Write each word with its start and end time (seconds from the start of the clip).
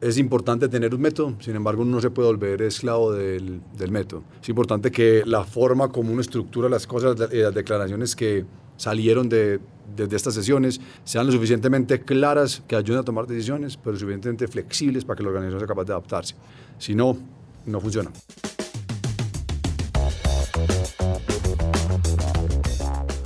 es 0.00 0.18
importante 0.18 0.68
tener 0.68 0.94
un 0.94 1.00
método, 1.00 1.34
sin 1.40 1.56
embargo 1.56 1.82
uno 1.82 1.96
no 1.96 2.00
se 2.00 2.10
puede 2.10 2.28
volver 2.28 2.62
esclavo 2.62 3.12
del, 3.12 3.60
del 3.76 3.90
método. 3.90 4.22
Es 4.42 4.48
importante 4.48 4.90
que 4.90 5.22
la 5.26 5.44
forma 5.44 5.88
como 5.88 6.12
uno 6.12 6.20
estructura 6.20 6.68
las 6.68 6.86
cosas 6.86 7.16
y 7.32 7.36
las 7.36 7.54
declaraciones 7.54 8.16
que 8.16 8.46
salieron 8.76 9.28
de, 9.28 9.60
de, 9.94 10.16
estas 10.16 10.32
sesiones 10.32 10.80
sean 11.04 11.26
lo 11.26 11.32
suficientemente 11.32 12.00
claras 12.00 12.62
que 12.66 12.76
ayuden 12.76 13.00
a 13.00 13.04
tomar 13.04 13.26
decisiones, 13.26 13.76
pero 13.76 13.96
suficientemente 13.96 14.48
flexibles 14.48 15.04
para 15.04 15.18
que 15.18 15.22
la 15.22 15.28
organización 15.28 15.60
sea 15.60 15.68
capaz 15.68 15.84
de 15.84 15.92
adaptarse. 15.92 16.34
Si 16.78 16.94
no, 16.94 17.18
no 17.66 17.80
funciona. 17.80 18.10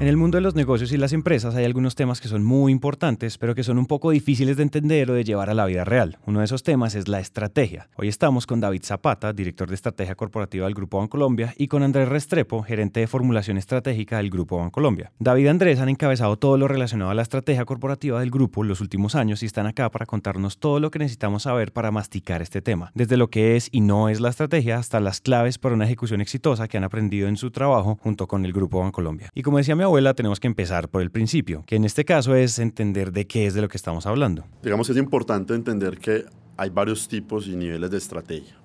En 0.00 0.08
el 0.08 0.16
mundo 0.16 0.38
de 0.38 0.40
los 0.40 0.54
negocios 0.54 0.92
y 0.92 0.96
las 0.96 1.12
empresas 1.12 1.54
hay 1.54 1.66
algunos 1.66 1.94
temas 1.94 2.22
que 2.22 2.28
son 2.28 2.42
muy 2.42 2.72
importantes, 2.72 3.36
pero 3.36 3.54
que 3.54 3.62
son 3.62 3.76
un 3.76 3.84
poco 3.84 4.12
difíciles 4.12 4.56
de 4.56 4.62
entender 4.62 5.10
o 5.10 5.12
de 5.12 5.24
llevar 5.24 5.50
a 5.50 5.54
la 5.54 5.66
vida 5.66 5.84
real. 5.84 6.16
Uno 6.24 6.38
de 6.38 6.46
esos 6.46 6.62
temas 6.62 6.94
es 6.94 7.06
la 7.06 7.20
estrategia. 7.20 7.90
Hoy 7.96 8.08
estamos 8.08 8.46
con 8.46 8.60
David 8.60 8.80
Zapata, 8.82 9.34
director 9.34 9.68
de 9.68 9.74
estrategia 9.74 10.14
corporativa 10.14 10.64
del 10.64 10.74
Grupo 10.74 10.96
Bancolombia, 10.96 11.52
y 11.58 11.68
con 11.68 11.82
Andrés 11.82 12.08
Restrepo, 12.08 12.62
gerente 12.62 13.00
de 13.00 13.08
formulación 13.08 13.58
estratégica 13.58 14.16
del 14.16 14.30
Grupo 14.30 14.56
Bancolombia. 14.56 15.12
David 15.18 15.44
y 15.44 15.48
Andrés 15.48 15.80
han 15.80 15.90
encabezado 15.90 16.38
todo 16.38 16.56
lo 16.56 16.66
relacionado 16.66 17.10
a 17.10 17.14
la 17.14 17.20
estrategia 17.20 17.66
corporativa 17.66 18.20
del 18.20 18.30
grupo 18.30 18.64
los 18.64 18.80
últimos 18.80 19.14
años 19.14 19.42
y 19.42 19.46
están 19.46 19.66
acá 19.66 19.90
para 19.90 20.06
contarnos 20.06 20.56
todo 20.56 20.80
lo 20.80 20.90
que 20.90 20.98
necesitamos 20.98 21.42
saber 21.42 21.72
para 21.72 21.90
masticar 21.90 22.40
este 22.40 22.62
tema, 22.62 22.90
desde 22.94 23.18
lo 23.18 23.28
que 23.28 23.54
es 23.54 23.68
y 23.70 23.82
no 23.82 24.08
es 24.08 24.18
la 24.22 24.30
estrategia 24.30 24.78
hasta 24.78 24.98
las 24.98 25.20
claves 25.20 25.58
para 25.58 25.74
una 25.74 25.84
ejecución 25.84 26.22
exitosa 26.22 26.68
que 26.68 26.78
han 26.78 26.84
aprendido 26.84 27.28
en 27.28 27.36
su 27.36 27.50
trabajo 27.50 27.98
junto 28.02 28.26
con 28.26 28.46
el 28.46 28.54
Grupo 28.54 28.80
Bancolombia. 28.80 29.28
Y 29.34 29.42
como 29.42 29.58
decía 29.58 29.76
mi 29.76 29.89
abuela, 29.90 30.14
tenemos 30.14 30.40
que 30.40 30.46
empezar 30.46 30.88
por 30.88 31.02
el 31.02 31.10
principio, 31.10 31.64
que 31.66 31.76
en 31.76 31.84
este 31.84 32.04
caso 32.04 32.34
es 32.34 32.58
entender 32.58 33.12
de 33.12 33.26
qué 33.26 33.46
es 33.46 33.54
de 33.54 33.60
lo 33.60 33.68
que 33.68 33.76
estamos 33.76 34.06
hablando. 34.06 34.44
Digamos 34.62 34.86
que 34.86 34.92
es 34.92 34.98
importante 34.98 35.52
entender 35.54 35.98
que 35.98 36.24
hay 36.56 36.70
varios 36.70 37.08
tipos 37.08 37.48
y 37.48 37.56
niveles 37.56 37.90
de 37.90 37.98
estrategia. 37.98 38.56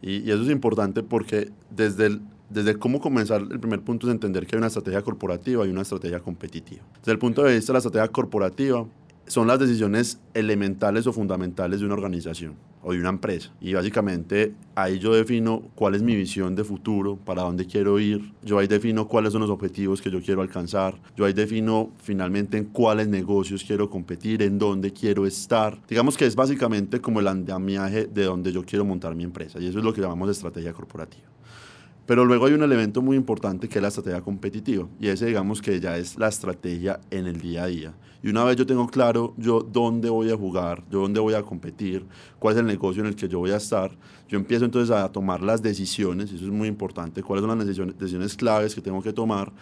Y, 0.00 0.30
eso 0.30 0.42
es 0.42 0.50
importante 0.50 1.02
porque 1.02 1.50
desde 1.70 2.06
el, 2.06 2.22
desde 2.48 2.76
cómo 2.76 3.00
comenzar, 3.00 3.40
el 3.40 3.60
primer 3.60 3.80
punto 3.80 4.06
es 4.06 4.12
entender 4.12 4.46
que 4.46 4.56
hay 4.56 4.58
una 4.58 4.68
estrategia 4.68 5.02
corporativa 5.02 5.66
y 5.66 5.70
una 5.70 5.82
estrategia 5.82 6.20
competitiva. 6.20 6.82
Desde 6.98 7.12
el 7.12 7.18
punto 7.18 7.42
de 7.42 7.54
vista 7.54 7.72
de 7.72 7.74
la 7.74 7.78
estrategia 7.78 8.08
corporativa, 8.08 8.86
son 9.26 9.46
las 9.46 9.58
decisiones 9.58 10.20
elementales 10.34 11.06
o 11.06 11.12
fundamentales 11.12 11.80
de 11.80 11.86
una 11.86 11.94
organización 11.94 12.54
o 12.82 12.92
de 12.92 13.00
una 13.00 13.10
empresa. 13.10 13.52
Y 13.60 13.74
básicamente 13.74 14.54
ahí 14.74 14.98
yo 14.98 15.14
defino 15.14 15.62
cuál 15.74 15.94
es 15.94 16.02
mi 16.02 16.16
visión 16.16 16.54
de 16.54 16.64
futuro, 16.64 17.16
para 17.16 17.42
dónde 17.42 17.66
quiero 17.66 17.98
ir, 17.98 18.32
yo 18.42 18.58
ahí 18.58 18.66
defino 18.66 19.08
cuáles 19.08 19.32
son 19.32 19.42
los 19.42 19.50
objetivos 19.50 20.00
que 20.00 20.10
yo 20.10 20.20
quiero 20.20 20.42
alcanzar, 20.42 21.00
yo 21.16 21.24
ahí 21.24 21.32
defino 21.32 21.90
finalmente 22.02 22.58
en 22.58 22.64
cuáles 22.64 23.08
negocios 23.08 23.64
quiero 23.64 23.88
competir, 23.90 24.42
en 24.42 24.58
dónde 24.58 24.92
quiero 24.92 25.26
estar. 25.26 25.78
Digamos 25.88 26.16
que 26.16 26.26
es 26.26 26.34
básicamente 26.34 27.00
como 27.00 27.20
el 27.20 27.28
andamiaje 27.28 28.06
de 28.06 28.24
donde 28.24 28.52
yo 28.52 28.64
quiero 28.64 28.84
montar 28.84 29.14
mi 29.14 29.24
empresa 29.24 29.58
y 29.60 29.66
eso 29.66 29.78
es 29.78 29.84
lo 29.84 29.92
que 29.92 30.00
llamamos 30.00 30.30
estrategia 30.30 30.72
corporativa. 30.72 31.31
Pero 32.06 32.24
luego 32.24 32.46
hay 32.46 32.52
un 32.52 32.62
elemento 32.62 33.00
muy 33.00 33.16
importante 33.16 33.68
que 33.68 33.78
es 33.78 33.82
la 33.82 33.88
estrategia 33.88 34.20
competitiva 34.22 34.88
y 34.98 35.08
ese 35.08 35.26
digamos 35.26 35.62
que 35.62 35.78
ya 35.78 35.96
es 35.96 36.18
la 36.18 36.28
estrategia 36.28 37.00
en 37.10 37.26
el 37.26 37.40
día 37.40 37.64
a 37.64 37.66
día. 37.66 37.94
Y 38.24 38.28
una 38.28 38.44
vez 38.44 38.56
yo 38.56 38.66
tengo 38.66 38.86
claro 38.88 39.34
yo 39.36 39.60
dónde 39.60 40.10
voy 40.10 40.30
a 40.30 40.36
jugar, 40.36 40.84
yo 40.90 41.00
dónde 41.00 41.20
voy 41.20 41.34
a 41.34 41.42
competir, 41.42 42.04
cuál 42.38 42.54
es 42.54 42.60
el 42.60 42.66
negocio 42.66 43.02
en 43.02 43.08
el 43.08 43.16
que 43.16 43.28
yo 43.28 43.38
voy 43.38 43.52
a 43.52 43.56
estar, 43.56 43.96
yo 44.28 44.38
empiezo 44.38 44.64
entonces 44.64 44.94
a 44.94 45.10
tomar 45.10 45.42
las 45.42 45.62
decisiones, 45.62 46.32
eso 46.32 46.44
es 46.44 46.50
muy 46.50 46.68
importante, 46.68 47.22
cuáles 47.22 47.42
son 47.42 47.56
las 47.56 47.66
decisiones, 47.66 47.98
decisiones 47.98 48.36
claves 48.36 48.74
que 48.74 48.80
tengo 48.80 49.02
que 49.02 49.12
tomar 49.12 49.52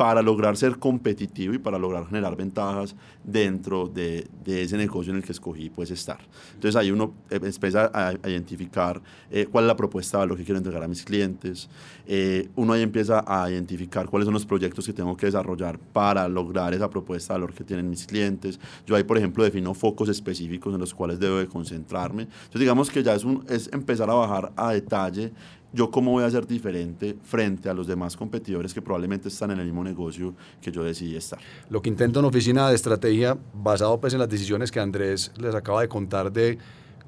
para 0.00 0.22
lograr 0.22 0.56
ser 0.56 0.78
competitivo 0.78 1.52
y 1.52 1.58
para 1.58 1.78
lograr 1.78 2.06
generar 2.06 2.34
ventajas 2.34 2.96
dentro 3.22 3.86
de, 3.86 4.26
de, 4.42 4.62
ese 4.62 4.78
negocio 4.78 5.12
en 5.12 5.18
el 5.18 5.22
que 5.22 5.32
escogí 5.32 5.68
pues 5.68 5.90
estar. 5.90 6.16
Entonces 6.54 6.74
ahí 6.74 6.90
uno 6.90 7.12
eh, 7.28 7.38
empieza 7.42 7.90
a, 7.92 8.14
identificar 8.26 9.02
eh, 9.30 9.46
cuál 9.52 9.64
es 9.64 9.68
la 9.68 9.76
propuesta 9.76 10.24
lo 10.24 10.36
que 10.36 10.44
quiero 10.44 10.56
entregar 10.56 10.82
a 10.82 10.88
mis 10.88 11.04
clientes, 11.04 11.68
eh, 12.06 12.48
uno 12.56 12.72
ahí 12.72 12.80
empieza 12.80 13.22
a 13.26 13.50
identificar 13.50 14.08
cuáles 14.08 14.24
son 14.24 14.32
los 14.32 14.46
proyectos 14.46 14.86
que 14.86 14.94
tengo 14.94 15.14
que 15.18 15.26
desarrollar 15.26 15.78
para 15.78 16.26
lograr 16.28 16.72
esa 16.72 16.88
propuesta 16.88 17.34
de 17.34 17.40
valor 17.40 17.52
que 17.52 17.62
tienen 17.62 17.90
mis 17.90 18.06
clientes. 18.06 18.58
Yo 18.86 18.96
ahí, 18.96 19.04
por 19.04 19.18
ejemplo, 19.18 19.44
defino 19.44 19.74
focos 19.74 20.08
específicos 20.08 20.72
en 20.72 20.80
los 20.80 20.94
cuales 20.94 21.20
debo 21.20 21.36
de 21.36 21.46
concentrarme. 21.46 22.22
Entonces 22.22 22.60
digamos 22.60 22.88
que 22.88 23.02
ya 23.02 23.14
es, 23.14 23.24
un, 23.24 23.44
es 23.50 23.68
empezar 23.70 24.08
a 24.08 24.14
bajar 24.14 24.50
a 24.56 24.72
detalle 24.72 25.30
yo 25.72 25.90
cómo 25.90 26.10
voy 26.12 26.24
a 26.24 26.30
ser 26.30 26.46
diferente 26.46 27.16
frente 27.22 27.68
a 27.68 27.74
los 27.74 27.86
demás 27.86 28.16
competidores 28.16 28.74
que 28.74 28.82
probablemente 28.82 29.28
están 29.28 29.50
en 29.50 29.60
el 29.60 29.66
mismo 29.66 29.84
negocio 29.84 30.34
que 30.60 30.72
yo 30.72 30.82
decidí 30.82 31.16
estar. 31.16 31.38
Lo 31.68 31.80
que 31.80 31.88
intento 31.88 32.20
en 32.20 32.26
oficina 32.26 32.68
de 32.68 32.74
estrategia, 32.74 33.36
basado 33.54 34.00
pues 34.00 34.12
en 34.12 34.18
las 34.18 34.28
decisiones 34.28 34.70
que 34.70 34.80
Andrés 34.80 35.32
les 35.38 35.54
acaba 35.54 35.82
de 35.82 35.88
contar 35.88 36.32
de 36.32 36.58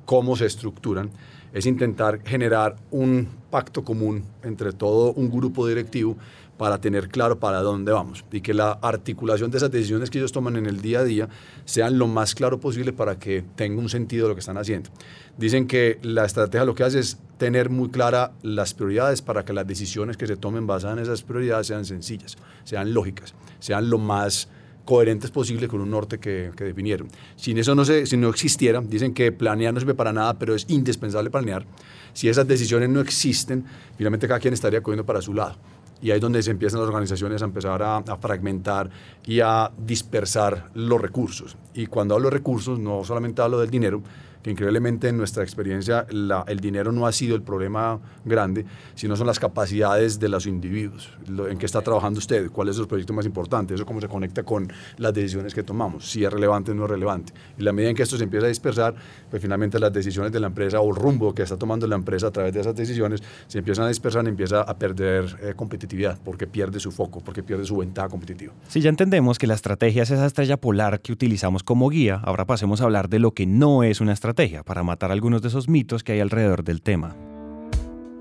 cómo 0.04 0.36
se 0.36 0.46
estructuran, 0.46 1.10
es 1.52 1.66
intentar 1.66 2.20
generar 2.24 2.76
un 2.90 3.28
pacto 3.50 3.84
común 3.84 4.24
entre 4.42 4.72
todo 4.72 5.12
un 5.12 5.30
grupo 5.30 5.66
directivo 5.66 6.16
para 6.62 6.80
tener 6.80 7.08
claro 7.08 7.40
para 7.40 7.60
dónde 7.60 7.90
vamos 7.90 8.24
y 8.30 8.40
que 8.40 8.54
la 8.54 8.70
articulación 8.70 9.50
de 9.50 9.56
esas 9.56 9.72
decisiones 9.72 10.10
que 10.10 10.18
ellos 10.18 10.30
toman 10.30 10.54
en 10.54 10.66
el 10.66 10.80
día 10.80 11.00
a 11.00 11.04
día 11.04 11.28
sean 11.64 11.98
lo 11.98 12.06
más 12.06 12.36
claro 12.36 12.60
posible 12.60 12.92
para 12.92 13.18
que 13.18 13.42
tenga 13.56 13.80
un 13.80 13.88
sentido 13.88 14.28
lo 14.28 14.34
que 14.34 14.38
están 14.38 14.56
haciendo. 14.58 14.88
Dicen 15.36 15.66
que 15.66 15.98
la 16.02 16.24
estrategia 16.24 16.64
lo 16.64 16.76
que 16.76 16.84
hace 16.84 17.00
es 17.00 17.18
tener 17.36 17.68
muy 17.68 17.88
clara 17.88 18.30
las 18.42 18.74
prioridades 18.74 19.22
para 19.22 19.44
que 19.44 19.52
las 19.52 19.66
decisiones 19.66 20.16
que 20.16 20.28
se 20.28 20.36
tomen 20.36 20.64
basadas 20.64 20.98
en 20.98 21.02
esas 21.02 21.22
prioridades 21.22 21.66
sean 21.66 21.84
sencillas, 21.84 22.36
sean 22.62 22.94
lógicas, 22.94 23.34
sean 23.58 23.90
lo 23.90 23.98
más 23.98 24.48
coherentes 24.84 25.32
posible 25.32 25.66
con 25.66 25.80
un 25.80 25.90
norte 25.90 26.20
que, 26.20 26.52
que 26.56 26.62
definieron. 26.62 27.08
Sin 27.34 27.58
eso 27.58 27.74
no, 27.74 27.84
se, 27.84 28.06
si 28.06 28.16
no 28.16 28.28
existiera, 28.28 28.80
dicen 28.80 29.14
que 29.14 29.32
planear 29.32 29.74
no 29.74 29.80
sirve 29.80 29.94
para 29.94 30.12
nada, 30.12 30.38
pero 30.38 30.54
es 30.54 30.64
indispensable 30.68 31.28
planear. 31.28 31.66
Si 32.12 32.28
esas 32.28 32.46
decisiones 32.46 32.88
no 32.88 33.00
existen, 33.00 33.64
finalmente 33.96 34.28
cada 34.28 34.38
quien 34.38 34.54
estaría 34.54 34.80
cogiendo 34.80 35.04
para 35.04 35.20
su 35.20 35.34
lado 35.34 35.56
y 36.02 36.10
ahí 36.10 36.16
es 36.16 36.20
donde 36.20 36.42
se 36.42 36.50
empiezan 36.50 36.80
las 36.80 36.88
organizaciones 36.88 37.40
a 37.42 37.44
empezar 37.44 37.80
a, 37.82 38.02
fragmentar 38.16 38.90
y 39.24 39.40
a 39.40 39.70
dispersar 39.78 40.68
los 40.74 41.00
recursos. 41.00 41.56
Y 41.74 41.86
cuando 41.86 42.14
hablo 42.14 42.28
de 42.28 42.34
recursos, 42.34 42.78
no 42.78 43.04
solamente 43.04 43.40
hablo 43.40 43.60
del 43.60 43.70
dinero, 43.70 44.02
que 44.42 44.50
increíblemente 44.50 45.08
en 45.08 45.16
nuestra 45.16 45.42
experiencia 45.42 46.06
el 46.10 46.60
dinero 46.60 46.92
no 46.92 47.06
ha 47.06 47.12
sido 47.12 47.36
el 47.36 47.42
problema 47.42 48.00
grande, 48.24 48.64
sino 48.94 49.16
son 49.16 49.26
las 49.26 49.38
capacidades 49.38 50.18
de 50.18 50.28
los 50.28 50.46
individuos, 50.46 51.10
en 51.48 51.58
qué 51.58 51.66
está 51.66 51.80
trabajando 51.80 52.18
usted, 52.18 52.50
cuál 52.50 52.68
es 52.68 52.76
su 52.76 52.86
proyecto 52.88 53.12
más 53.12 53.24
importante, 53.24 53.74
eso 53.74 53.86
cómo 53.86 54.00
se 54.00 54.08
conecta 54.08 54.42
con 54.42 54.70
las 54.98 55.14
decisiones 55.14 55.54
que 55.54 55.62
tomamos, 55.62 56.10
si 56.10 56.24
es 56.24 56.32
relevante 56.32 56.72
o 56.72 56.74
no 56.74 56.84
es 56.84 56.90
relevante. 56.90 57.32
Y 57.58 57.62
la 57.62 57.72
medida 57.72 57.90
en 57.90 57.96
que 57.96 58.02
esto 58.02 58.16
se 58.16 58.24
empieza 58.24 58.46
a 58.46 58.48
dispersar, 58.48 58.94
pues 59.30 59.40
finalmente 59.40 59.78
las 59.78 59.92
decisiones 59.92 60.32
de 60.32 60.40
la 60.40 60.48
empresa 60.48 60.80
o 60.80 60.90
el 60.90 60.96
rumbo 60.96 61.34
que 61.34 61.42
está 61.42 61.56
tomando 61.56 61.86
la 61.86 61.96
empresa 61.96 62.28
a 62.28 62.30
través 62.30 62.52
de 62.52 62.60
esas 62.60 62.74
decisiones 62.74 63.22
se 63.46 63.58
empiezan 63.58 63.84
a 63.84 63.88
dispersar 63.88 64.24
y 64.24 64.28
empieza 64.28 64.62
a 64.62 64.76
perder 64.76 65.38
eh, 65.42 65.54
competitividad 65.54 66.18
porque 66.24 66.46
pierde 66.46 66.80
su 66.80 66.90
foco, 66.90 67.20
porque 67.20 67.42
pierde 67.42 67.64
su 67.64 67.76
ventaja 67.76 68.08
competitiva. 68.08 68.52
Si 68.68 68.80
ya 68.80 68.90
entendemos 68.90 69.38
que 69.38 69.46
la 69.46 69.54
estrategia 69.54 70.02
es 70.02 70.10
esa 70.10 70.26
estrella 70.26 70.56
polar 70.56 71.00
que 71.00 71.12
utilizamos 71.12 71.62
como 71.62 71.88
guía, 71.88 72.20
ahora 72.24 72.44
pasemos 72.44 72.80
a 72.80 72.84
hablar 72.84 73.08
de 73.08 73.18
lo 73.18 73.32
que 73.32 73.46
no 73.46 73.82
es 73.82 74.00
una 74.00 74.12
estrategia 74.12 74.31
para 74.64 74.82
matar 74.82 75.12
algunos 75.12 75.42
de 75.42 75.48
esos 75.48 75.68
mitos 75.68 76.02
que 76.02 76.12
hay 76.12 76.20
alrededor 76.20 76.64
del 76.64 76.80
tema. 76.80 77.14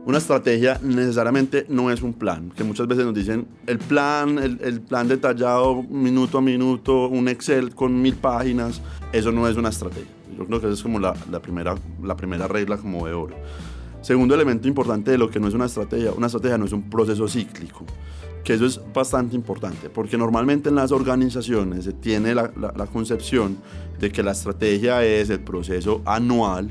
Una 0.04 0.18
estrategia 0.18 0.80
necesariamente 0.82 1.66
no 1.70 1.92
es 1.92 2.02
un 2.02 2.14
plan, 2.14 2.52
que 2.56 2.64
muchas 2.64 2.88
veces 2.88 3.06
nos 3.06 3.14
dicen 3.14 3.48
el 3.68 3.78
plan, 3.78 4.40
el, 4.40 4.82
plan 4.82 5.08
detallado 5.08 5.84
minuto 5.84 6.40
a 6.40 6.42
minuto, 6.42 7.08
un 7.08 7.28
Excel 7.28 7.76
con 7.76 8.02
mil 8.02 8.16
páginas, 8.16 8.82
eso 9.14 9.32
no 9.32 9.48
es 9.48 9.58
una 9.58 9.70
estrategia. 9.70 10.12
Yo 10.36 10.48
creo 10.48 10.60
que 10.60 10.68
esa 10.68 10.74
es 10.74 10.84
como 10.84 11.00
la, 11.00 11.14
primera, 11.42 11.76
la 12.04 12.18
primera 12.18 12.48
regla 12.48 12.78
como 12.78 13.06
de 13.06 13.14
oro. 13.14 13.36
Segundo 14.02 14.34
elemento 14.34 14.68
importante 14.68 15.12
de 15.12 15.18
lo 15.20 15.30
que 15.30 15.40
no 15.40 15.48
es 15.48 15.54
una 15.54 15.66
estrategia, 15.66 16.12
una 16.12 16.26
estrategia 16.26 16.58
no 16.58 16.66
es 16.66 16.74
un 16.74 16.90
proceso 16.90 17.28
cíclico. 17.28 17.86
Que 18.44 18.54
eso 18.54 18.66
es 18.66 18.82
bastante 18.94 19.36
importante, 19.36 19.90
porque 19.90 20.18
normalmente 20.18 20.70
en 20.70 20.76
las 20.76 20.92
organizaciones 20.92 21.86
se 21.86 21.94
tiene 21.94 22.34
la, 22.34 22.52
la, 22.56 22.88
concepción 22.88 23.58
de 24.00 24.12
que 24.12 24.24
la 24.24 24.32
estrategia 24.32 25.06
es 25.06 25.30
el 25.30 25.42
proceso 25.42 26.02
anual 26.06 26.70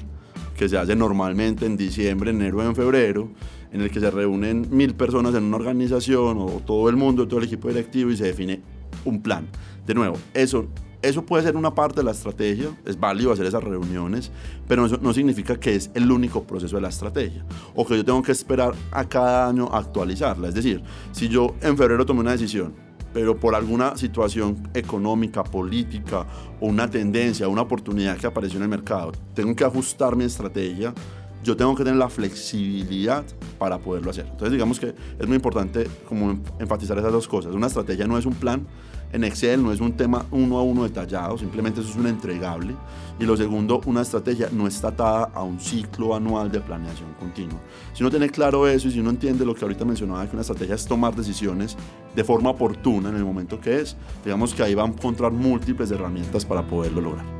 que 0.56 0.69
se 0.69 0.76
hace 0.76 0.96
normalmente 0.96 1.67
en 1.67 1.76
diciembre, 1.76 2.31
enero 2.31 2.62
en 2.62 2.75
febrero, 2.75 3.31
en 3.72 3.81
el 3.82 3.90
que 3.90 4.00
se 4.00 4.11
reúnen 4.11 4.67
mil 4.70 4.94
personas 4.94 5.34
en 5.34 5.44
una 5.44 5.56
organización 5.56 6.38
o 6.38 6.61
todo 6.67 6.88
el 6.88 6.96
mundo, 6.96 7.28
todo 7.28 7.38
el 7.38 7.46
equipo 7.46 7.69
directivo 7.69 8.11
y 8.11 8.17
se 8.17 8.25
define 8.25 8.61
un 9.05 9.22
plan. 9.22 9.46
De 9.87 9.94
nuevo, 9.94 10.17
eso 10.34 10.67
eso 11.02 11.25
puede 11.25 11.43
ser 11.43 11.56
una 11.56 11.75
parte 11.75 12.00
de 12.00 12.05
la 12.05 12.11
estrategia, 12.11 12.76
es 12.85 12.99
válido 12.99 13.32
hacer 13.32 13.47
esas 13.47 13.62
reuniones, 13.64 14.31
pero 14.69 14.85
eso 14.85 14.99
no 15.00 15.12
significa 15.12 15.58
que 15.58 15.75
es 15.75 15.91
el 15.94 16.11
único 16.11 16.44
proceso 16.44 16.76
de 16.76 16.82
la 16.82 16.88
estrategia 16.88 17.44
o 17.75 17.87
que 17.87 17.97
yo 17.97 18.05
tengo 18.05 18.23
que 18.23 18.32
esperar 18.32 18.75
a 18.91 19.08
cada 19.08 19.49
año 19.49 19.69
actualizarla. 19.73 20.49
Es 20.49 20.55
decir, 20.55 20.82
si 21.12 21.29
yo 21.29 21.55
en 21.62 21.76
febrero 21.76 22.05
tomé 22.05 22.20
una 22.20 22.32
decisión, 22.32 22.75
pero 23.12 23.37
por 23.37 23.55
alguna 23.55 23.97
situación 23.97 24.69
económica, 24.75 25.43
política 25.43 26.26
o 26.61 26.67
una 26.67 26.88
tendencia, 26.88 27.49
una 27.49 27.62
oportunidad 27.62 28.17
que 28.17 28.26
apareció 28.26 28.58
en 28.58 28.64
el 28.64 28.69
mercado, 28.69 29.12
tengo 29.35 29.56
que 29.56 29.64
ajustar 29.64 30.14
mi 30.17 30.25
estrategia, 30.25 30.94
yo 31.43 31.56
tengo 31.56 31.75
que 31.75 31.85
tener 31.85 31.99
la 31.99 32.11
flexibilidad 32.11 33.25
para 33.58 33.79
poderlo 33.79 34.11
hacer. 34.11 34.26
Entonces 34.26 34.53
digamos 34.53 34.79
que 34.79 34.94
es 35.19 35.26
muy 35.26 35.37
importante 35.37 35.88
como 36.06 36.38
enfatizar 36.58 36.99
esas 36.99 37.12
dos 37.12 37.26
cosas. 37.26 37.55
Una 37.55 37.67
estrategia 37.67 38.06
no 38.06 38.19
es 38.19 38.26
un 38.26 38.35
plan, 38.35 38.67
en 39.12 39.25
Excel 39.25 39.62
no 39.62 39.73
es 39.73 39.81
un 39.81 39.93
tema 39.93 40.25
uno 40.31 40.59
a 40.59 40.62
uno 40.62 40.85
detallado, 40.85 41.37
simplemente 41.37 41.81
eso 41.81 41.91
es 41.91 41.97
un 41.97 42.07
entregable. 42.07 42.75
Y 43.19 43.25
lo 43.25 43.37
segundo, 43.37 43.81
una 43.87 44.03
estrategia 44.03 44.49
no 44.53 44.67
está 44.67 44.89
atada 44.89 45.31
a 45.35 45.43
un 45.43 45.61
ciclo 45.61 46.15
anual 46.15 46.51
de 46.51 46.61
planeación 46.61 47.12
continua. 47.19 47.61
Si 47.93 48.03
uno 48.03 48.11
tiene 48.11 48.31
claro 48.31 48.67
eso 48.67 48.89
y 48.89 48.93
si 48.93 49.01
uno 49.01 49.11
entiende 49.11 49.45
lo 49.45 49.55
que 49.55 49.65
ahorita 49.65 49.85
mencionaba, 49.85 50.25
que 50.27 50.33
una 50.33 50.43
estrategia 50.43 50.75
es 50.75 50.87
tomar 50.87 51.15
decisiones 51.15 51.77
de 52.15 52.25
forma 52.25 52.51
oportuna 52.51 53.11
en 53.11 53.17
el 53.17 53.25
momento 53.25 53.61
que 53.61 53.81
es, 53.81 53.97
digamos 54.25 54.55
que 54.55 54.62
ahí 54.62 54.75
va 54.75 54.85
a 54.85 54.87
encontrar 54.87 55.33
múltiples 55.33 55.91
herramientas 55.91 56.45
para 56.45 56.67
poderlo 56.67 57.01
lograr. 57.01 57.40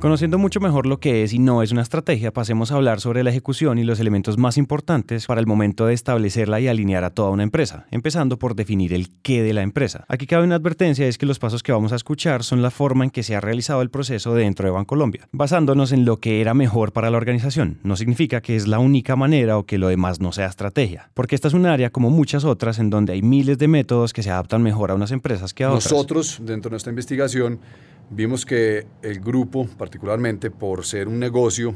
Conociendo 0.00 0.38
mucho 0.38 0.60
mejor 0.60 0.86
lo 0.86 0.98
que 0.98 1.22
es 1.22 1.34
y 1.34 1.38
no 1.38 1.62
es 1.62 1.72
una 1.72 1.82
estrategia, 1.82 2.32
pasemos 2.32 2.72
a 2.72 2.76
hablar 2.76 3.02
sobre 3.02 3.22
la 3.22 3.28
ejecución 3.28 3.78
y 3.78 3.84
los 3.84 4.00
elementos 4.00 4.38
más 4.38 4.56
importantes 4.56 5.26
para 5.26 5.42
el 5.42 5.46
momento 5.46 5.84
de 5.84 5.92
establecerla 5.92 6.58
y 6.58 6.68
alinear 6.68 7.04
a 7.04 7.10
toda 7.10 7.28
una 7.28 7.42
empresa, 7.42 7.84
empezando 7.90 8.38
por 8.38 8.54
definir 8.54 8.94
el 8.94 9.10
qué 9.20 9.42
de 9.42 9.52
la 9.52 9.60
empresa. 9.60 10.06
Aquí 10.08 10.26
cabe 10.26 10.44
una 10.44 10.54
advertencia, 10.54 11.06
es 11.06 11.18
que 11.18 11.26
los 11.26 11.38
pasos 11.38 11.62
que 11.62 11.72
vamos 11.72 11.92
a 11.92 11.96
escuchar 11.96 12.44
son 12.44 12.62
la 12.62 12.70
forma 12.70 13.04
en 13.04 13.10
que 13.10 13.22
se 13.22 13.36
ha 13.36 13.42
realizado 13.42 13.82
el 13.82 13.90
proceso 13.90 14.34
dentro 14.34 14.64
de 14.64 14.72
Bancolombia, 14.72 15.28
basándonos 15.32 15.92
en 15.92 16.06
lo 16.06 16.16
que 16.16 16.40
era 16.40 16.54
mejor 16.54 16.92
para 16.92 17.10
la 17.10 17.18
organización. 17.18 17.78
No 17.82 17.94
significa 17.94 18.40
que 18.40 18.56
es 18.56 18.66
la 18.66 18.78
única 18.78 19.16
manera 19.16 19.58
o 19.58 19.66
que 19.66 19.76
lo 19.76 19.88
demás 19.88 20.18
no 20.18 20.32
sea 20.32 20.46
estrategia, 20.46 21.10
porque 21.12 21.34
esta 21.34 21.48
es 21.48 21.54
un 21.54 21.66
área 21.66 21.90
como 21.90 22.08
muchas 22.08 22.44
otras 22.44 22.78
en 22.78 22.88
donde 22.88 23.12
hay 23.12 23.20
miles 23.20 23.58
de 23.58 23.68
métodos 23.68 24.14
que 24.14 24.22
se 24.22 24.30
adaptan 24.30 24.62
mejor 24.62 24.92
a 24.92 24.94
unas 24.94 25.10
empresas 25.10 25.52
que 25.52 25.64
a 25.64 25.72
otras. 25.72 25.92
Nosotros, 25.92 26.38
dentro 26.40 26.70
de 26.70 26.72
nuestra 26.72 26.88
investigación, 26.88 27.60
vimos 28.10 28.44
que 28.44 28.86
el 29.02 29.20
grupo, 29.20 29.66
particularmente 29.78 30.50
por 30.50 30.84
ser 30.84 31.08
un 31.08 31.18
negocio 31.18 31.74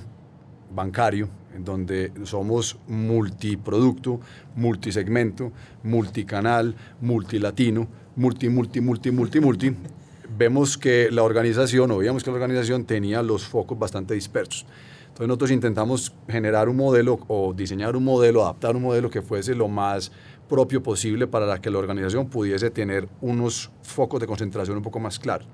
bancario, 0.75 1.29
en 1.55 1.65
donde 1.65 2.13
somos 2.25 2.77
multiproducto, 2.89 4.21
multisegmento, 4.57 5.53
multicanal, 5.85 6.75
multilatino, 7.01 7.87
multi, 8.17 8.49
multi, 8.49 8.81
multi, 8.81 9.11
multi, 9.13 9.41
multi, 9.41 9.77
vemos 10.37 10.77
que 10.77 11.09
la 11.13 11.23
organización, 11.23 11.93
o 11.93 11.99
veíamos 11.99 12.25
que 12.25 12.31
la 12.31 12.35
organización 12.35 12.85
tenía 12.85 13.23
los 13.23 13.47
focos 13.47 13.79
bastante 13.79 14.15
dispersos. 14.15 14.67
Entonces 15.03 15.29
nosotros 15.29 15.53
intentamos 15.53 16.13
generar 16.29 16.69
un 16.69 16.77
modelo 16.77 17.21
o 17.29 17.55
diseñar 17.55 17.95
un 17.95 18.03
modelo, 18.03 18.43
adaptar 18.43 18.75
un 18.75 18.83
modelo 18.83 19.09
que 19.09 19.23
fuese 19.23 19.55
lo 19.55 19.69
más 19.69 20.11
propio 20.49 20.83
posible 20.83 21.29
para 21.29 21.61
que 21.61 21.71
la 21.71 21.79
organización 21.79 22.29
pudiese 22.29 22.69
tener 22.71 23.09
unos 23.21 23.71
focos 23.83 24.21
de 24.21 24.27
concentración 24.27 24.77
un 24.77 24.83
poco 24.83 24.99
más 24.99 25.21
claros. 25.21 25.47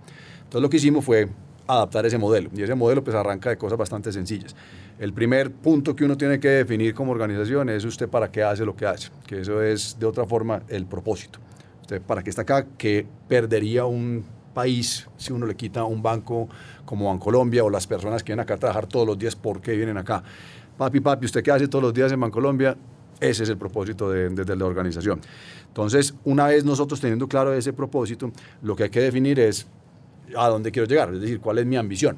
Entonces 0.51 0.63
lo 0.63 0.69
que 0.69 0.79
hicimos 0.79 1.05
fue 1.05 1.29
adaptar 1.69 2.05
ese 2.07 2.19
modelo 2.19 2.51
y 2.53 2.61
ese 2.61 2.75
modelo 2.75 3.05
pues 3.05 3.15
arranca 3.15 3.51
de 3.51 3.57
cosas 3.57 3.79
bastante 3.79 4.11
sencillas. 4.11 4.57
El 4.99 5.13
primer 5.13 5.53
punto 5.53 5.95
que 5.95 6.05
uno 6.05 6.17
tiene 6.17 6.41
que 6.41 6.49
definir 6.49 6.93
como 6.93 7.13
organización 7.13 7.69
es 7.69 7.85
usted 7.85 8.09
para 8.09 8.33
qué 8.33 8.43
hace 8.43 8.65
lo 8.65 8.75
que 8.75 8.85
hace, 8.85 9.11
que 9.29 9.43
eso 9.43 9.63
es 9.63 9.97
de 10.01 10.07
otra 10.07 10.27
forma 10.27 10.65
el 10.67 10.87
propósito. 10.87 11.39
Usted 11.83 12.03
para 12.03 12.25
qué 12.25 12.31
está 12.31 12.43
acá, 12.43 12.67
qué 12.77 13.07
perdería 13.29 13.85
un 13.85 14.25
país 14.53 15.09
si 15.17 15.33
uno 15.33 15.47
le 15.47 15.55
quita 15.55 15.85
un 15.85 16.03
banco 16.03 16.49
como 16.85 17.07
Bancolombia 17.07 17.63
o 17.63 17.71
las 17.71 17.87
personas 17.87 18.25
que 18.25 18.33
vienen 18.33 18.43
acá 18.43 18.55
a 18.55 18.59
trabajar 18.59 18.89
todos 18.89 19.07
los 19.07 19.17
días, 19.17 19.37
¿por 19.37 19.61
qué 19.61 19.77
vienen 19.77 19.99
acá? 19.99 20.25
Papi, 20.77 20.99
papi, 20.99 21.27
¿usted 21.27 21.45
qué 21.45 21.53
hace 21.53 21.69
todos 21.69 21.85
los 21.85 21.95
días 21.95 22.11
en 22.11 22.19
Bancolombia? 22.19 22.77
Ese 23.21 23.45
es 23.45 23.49
el 23.51 23.57
propósito 23.57 24.11
de, 24.11 24.31
de, 24.31 24.57
la 24.57 24.65
organización. 24.65 25.21
Entonces, 25.69 26.13
una 26.25 26.47
vez 26.49 26.65
nosotros 26.65 27.01
teniendo 27.01 27.29
claro 27.29 27.55
ese 27.55 27.73
propósito, 27.73 28.33
lo 28.63 28.75
que 28.75 28.85
hay 28.85 28.91
que 28.91 29.01
definir 29.01 29.39
es 29.39 29.69
a 30.37 30.49
dónde 30.49 30.71
quiero 30.71 30.89
llegar, 30.89 31.13
es 31.15 31.21
decir, 31.21 31.41
cuál 31.41 31.59
es 31.59 31.67
mi 31.67 31.77
ambición 31.77 32.17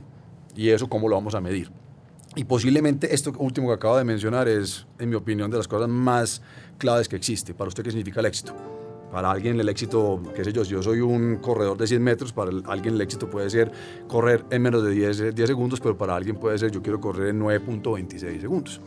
y 0.55 0.69
eso 0.69 0.89
cómo 0.89 1.09
lo 1.09 1.17
vamos 1.17 1.35
a 1.35 1.41
medir. 1.41 1.71
Y 2.35 2.45
posiblemente 2.45 3.15
esto 3.15 3.33
último 3.39 3.69
que 3.69 3.75
acabo 3.75 3.99
de 3.99 4.05
mencionar 4.05 4.49
es, 4.49 4.87
en 4.99 5.11
mi 5.11 5.17
opinión, 5.17 5.51
de 5.51 5.59
las 5.59 5.69
cosas 5.69 5.89
más 5.89 6.41
claves 6.79 7.09
que 7.09 7.17
existe. 7.17 7.53
Para 7.53 7.69
usted, 7.69 7.83
¿qué 7.83 7.91
significa 7.91 8.21
el 8.21 8.27
éxito? 8.27 8.55
Para 9.11 9.31
alguien 9.31 9.61
el 9.61 9.69
éxito, 9.69 10.23
qué 10.35 10.43
sé 10.43 10.51
yo, 10.51 10.65
si 10.65 10.71
yo 10.71 10.83
soy 10.83 11.01
un 11.01 11.37
corredor 11.37 11.77
de 11.77 11.87
100 11.87 12.03
metros, 12.03 12.33
para 12.33 12.51
alguien 12.67 12.95
el 12.95 13.01
éxito 13.03 13.29
puede 13.29 13.51
ser 13.51 13.71
correr 14.09 14.47
en 14.51 14.63
menos 14.63 14.83
de 14.83 14.91
10, 14.91 15.35
10 15.35 15.47
segundos, 15.47 15.81
pero 15.81 15.99
para 15.99 16.17
alguien 16.17 16.37
puede 16.37 16.57
ser 16.57 16.71
yo 16.71 16.81
quiero 16.81 16.99
correr 16.99 17.29
en 17.29 17.41
9.26 17.41 18.41
segundos 18.41 18.81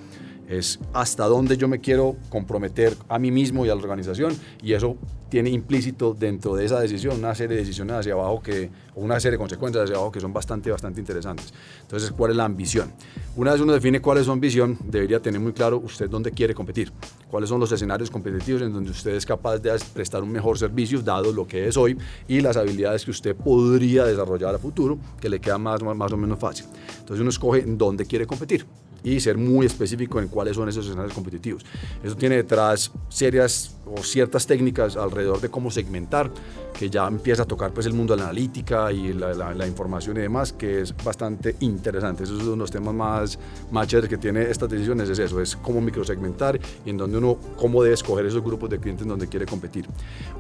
es 0.48 0.80
hasta 0.94 1.26
dónde 1.26 1.58
yo 1.58 1.68
me 1.68 1.80
quiero 1.80 2.16
comprometer 2.30 2.96
a 3.10 3.20
mí 3.20 3.32
mismo 3.32 3.66
y 3.66 3.70
a 3.70 3.76
la 3.76 3.82
organización 3.82 4.34
y 4.62 4.74
eso 4.74 4.98
tiene 5.30 5.50
implícito 5.50 6.16
dentro 6.18 6.56
de 6.56 6.66
esa 6.66 6.80
decisión 6.80 7.18
una 7.18 7.34
serie 7.34 7.56
de 7.58 7.64
decisiones 7.64 7.96
hacia 7.98 8.14
abajo 8.14 8.42
que, 8.42 8.70
o 8.94 9.02
una 9.02 9.20
serie 9.20 9.34
de 9.34 9.40
consecuencias 9.40 9.84
hacia 9.84 9.96
abajo 9.96 10.12
que 10.12 10.22
son 10.22 10.32
bastante, 10.32 10.72
bastante 10.72 11.00
interesantes. 11.00 11.54
Entonces, 11.82 12.12
¿cuál 12.12 12.32
es 12.32 12.38
la 12.38 12.46
ambición? 12.46 12.94
Una 13.36 13.52
vez 13.52 13.62
uno 13.62 13.74
define 13.74 14.00
cuál 14.02 14.20
es 14.20 14.26
su 14.26 14.32
ambición, 14.32 14.78
debería 14.86 15.20
tener 15.20 15.42
muy 15.42 15.52
claro 15.52 15.78
usted 15.78 16.10
dónde 16.10 16.32
quiere 16.32 16.54
competir, 16.54 16.92
cuáles 17.30 17.50
son 17.50 17.60
los 17.60 17.72
escenarios 17.72 18.10
competitivos 18.10 18.62
en 18.62 18.72
donde 18.72 18.92
usted 18.92 19.12
es 19.12 19.26
capaz 19.26 19.58
de 19.58 19.78
prestar 19.94 20.24
un 20.24 20.32
mejor 20.32 20.58
servicio 20.58 21.02
dado 21.02 21.34
lo 21.34 21.48
que 21.48 21.68
es 21.68 21.76
hoy 21.76 21.98
y 22.28 22.40
las 22.40 22.56
habilidades 22.56 23.04
que 23.04 23.12
usted 23.12 23.36
podría 23.36 24.06
desarrollar 24.06 24.56
a 24.56 24.60
futuro 24.60 24.98
que 25.20 25.28
le 25.28 25.40
queda 25.40 25.58
más, 25.58 25.82
más 25.84 26.12
o 26.12 26.18
menos 26.18 26.40
fácil. 26.40 26.66
Entonces 27.00 27.20
uno 27.20 27.30
escoge 27.30 27.64
dónde 27.66 28.06
quiere 28.06 28.26
competir 28.26 28.66
y 29.06 29.20
ser 29.20 29.38
muy 29.38 29.68
específico 29.68 30.20
en 30.20 30.28
cuáles 30.28 30.56
son 30.56 30.68
esos 30.68 30.86
escenarios 30.86 31.14
competitivos. 31.14 31.64
Eso 32.04 32.16
tiene 32.16 32.38
detrás 32.38 32.92
serias 33.08 33.76
o 33.86 34.02
ciertas 34.02 34.48
técnicas 34.48 34.98
alrededor 34.98 35.40
de 35.40 35.50
cómo 35.50 35.70
segmentar, 35.70 36.32
que 36.74 36.90
ya 36.90 37.08
empieza 37.08 37.44
a 37.44 37.46
tocar 37.46 37.72
pues 37.72 37.86
el 37.86 37.94
mundo 37.94 38.16
de 38.16 38.22
la 38.22 38.30
analítica 38.30 38.92
y 38.92 39.14
la, 39.14 39.68
información 39.68 40.18
y 40.18 40.22
demás, 40.22 40.52
que 40.52 40.82
es 40.82 40.96
bastante 41.04 41.56
interesante. 41.60 42.24
Esos 42.24 42.44
son 42.44 42.58
los 42.58 42.72
temas 42.72 42.96
más, 42.96 43.40
más 43.72 43.88
chéveres 43.88 44.10
que 44.10 44.18
tiene 44.18 44.42
estas 44.42 44.70
decisiones, 44.70 45.08
es 45.08 45.20
eso, 45.20 45.40
es 45.40 45.56
cómo 45.56 45.80
microsegmentar 45.82 46.60
y 46.84 46.90
en 46.90 46.98
donde 46.98 47.20
uno, 47.20 47.38
cómo 47.58 47.84
debe 47.84 47.94
escoger 47.94 48.26
esos 48.26 48.44
grupos 48.44 48.72
de 48.72 48.80
clientes 48.80 49.04
en 49.04 49.10
donde 49.10 49.28
quiere 49.28 49.46
competir. 49.46 49.86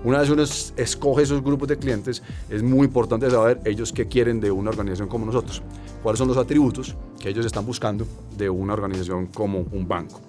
Una 0.04 0.20
vez 0.20 0.30
uno 0.30 0.44
escoge 0.44 1.22
esos 1.22 1.44
grupos 1.44 1.68
de 1.68 1.78
clientes, 1.78 2.24
es 2.50 2.63
muy 2.63 2.86
importante 2.86 3.30
saber 3.30 3.62
ellos 3.63 3.94
qué 3.94 4.08
quieren 4.08 4.40
de 4.40 4.50
una 4.50 4.72
organización 4.72 5.08
como 5.08 5.28
nosotros, 5.28 5.62
cuáles 6.01 6.18
son 6.18 6.28
los 6.28 6.38
atributos 6.38 6.96
que 7.25 7.32
ellos 7.32 7.48
están 7.48 7.65
buscando 7.65 8.05
de 8.38 8.48
una 8.51 8.74
organización 8.74 9.25
como 9.25 9.65
un 9.72 9.88
banco 9.88 10.22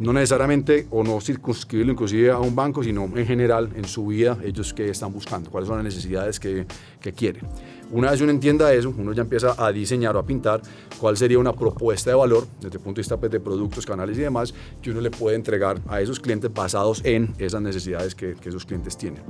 no 0.00 0.14
necesariamente 0.14 0.86
o 0.90 1.04
no 1.04 1.20
circunscribirlo 1.20 1.92
inclusive 1.92 2.30
a 2.30 2.38
un 2.38 2.56
banco, 2.56 2.82
sino 2.82 3.04
en 3.14 3.26
general 3.26 3.68
en 3.76 3.84
su 3.84 4.06
vida 4.06 4.38
ellos 4.42 4.72
que 4.72 4.88
están 4.88 5.12
buscando, 5.12 5.50
cuáles 5.50 5.68
son 5.68 5.76
las 5.76 5.84
necesidades 5.84 6.40
que, 6.40 6.64
que, 7.02 7.12
quieren. 7.12 7.46
Una 7.90 8.10
vez 8.10 8.22
uno 8.22 8.30
entienda 8.30 8.72
eso, 8.72 8.94
uno 8.96 9.12
ya 9.12 9.20
empieza 9.20 9.54
a 9.58 9.70
diseñar 9.70 10.16
o 10.16 10.18
a 10.18 10.24
pintar 10.24 10.62
cuál 10.98 11.18
sería 11.18 11.38
una 11.38 11.52
propuesta 11.52 12.08
de 12.08 12.16
valor 12.16 12.46
desde 12.62 12.78
el 12.78 12.82
punto 12.82 12.96
de 12.96 13.02
vista 13.02 13.18
pues, 13.18 13.30
de 13.30 13.40
productos, 13.40 13.84
canales 13.84 14.16
y 14.16 14.22
demás 14.22 14.54
que 14.80 14.90
uno 14.90 15.02
le 15.02 15.10
puede 15.10 15.36
entregar 15.36 15.82
a 15.86 16.00
esos 16.00 16.18
clientes 16.18 16.50
basados 16.50 17.02
en 17.04 17.34
esas 17.36 17.60
necesidades 17.60 18.14
que, 18.14 18.36
que 18.40 18.48
esos 18.48 18.64
clientes 18.64 18.96
tienen. 18.96 19.22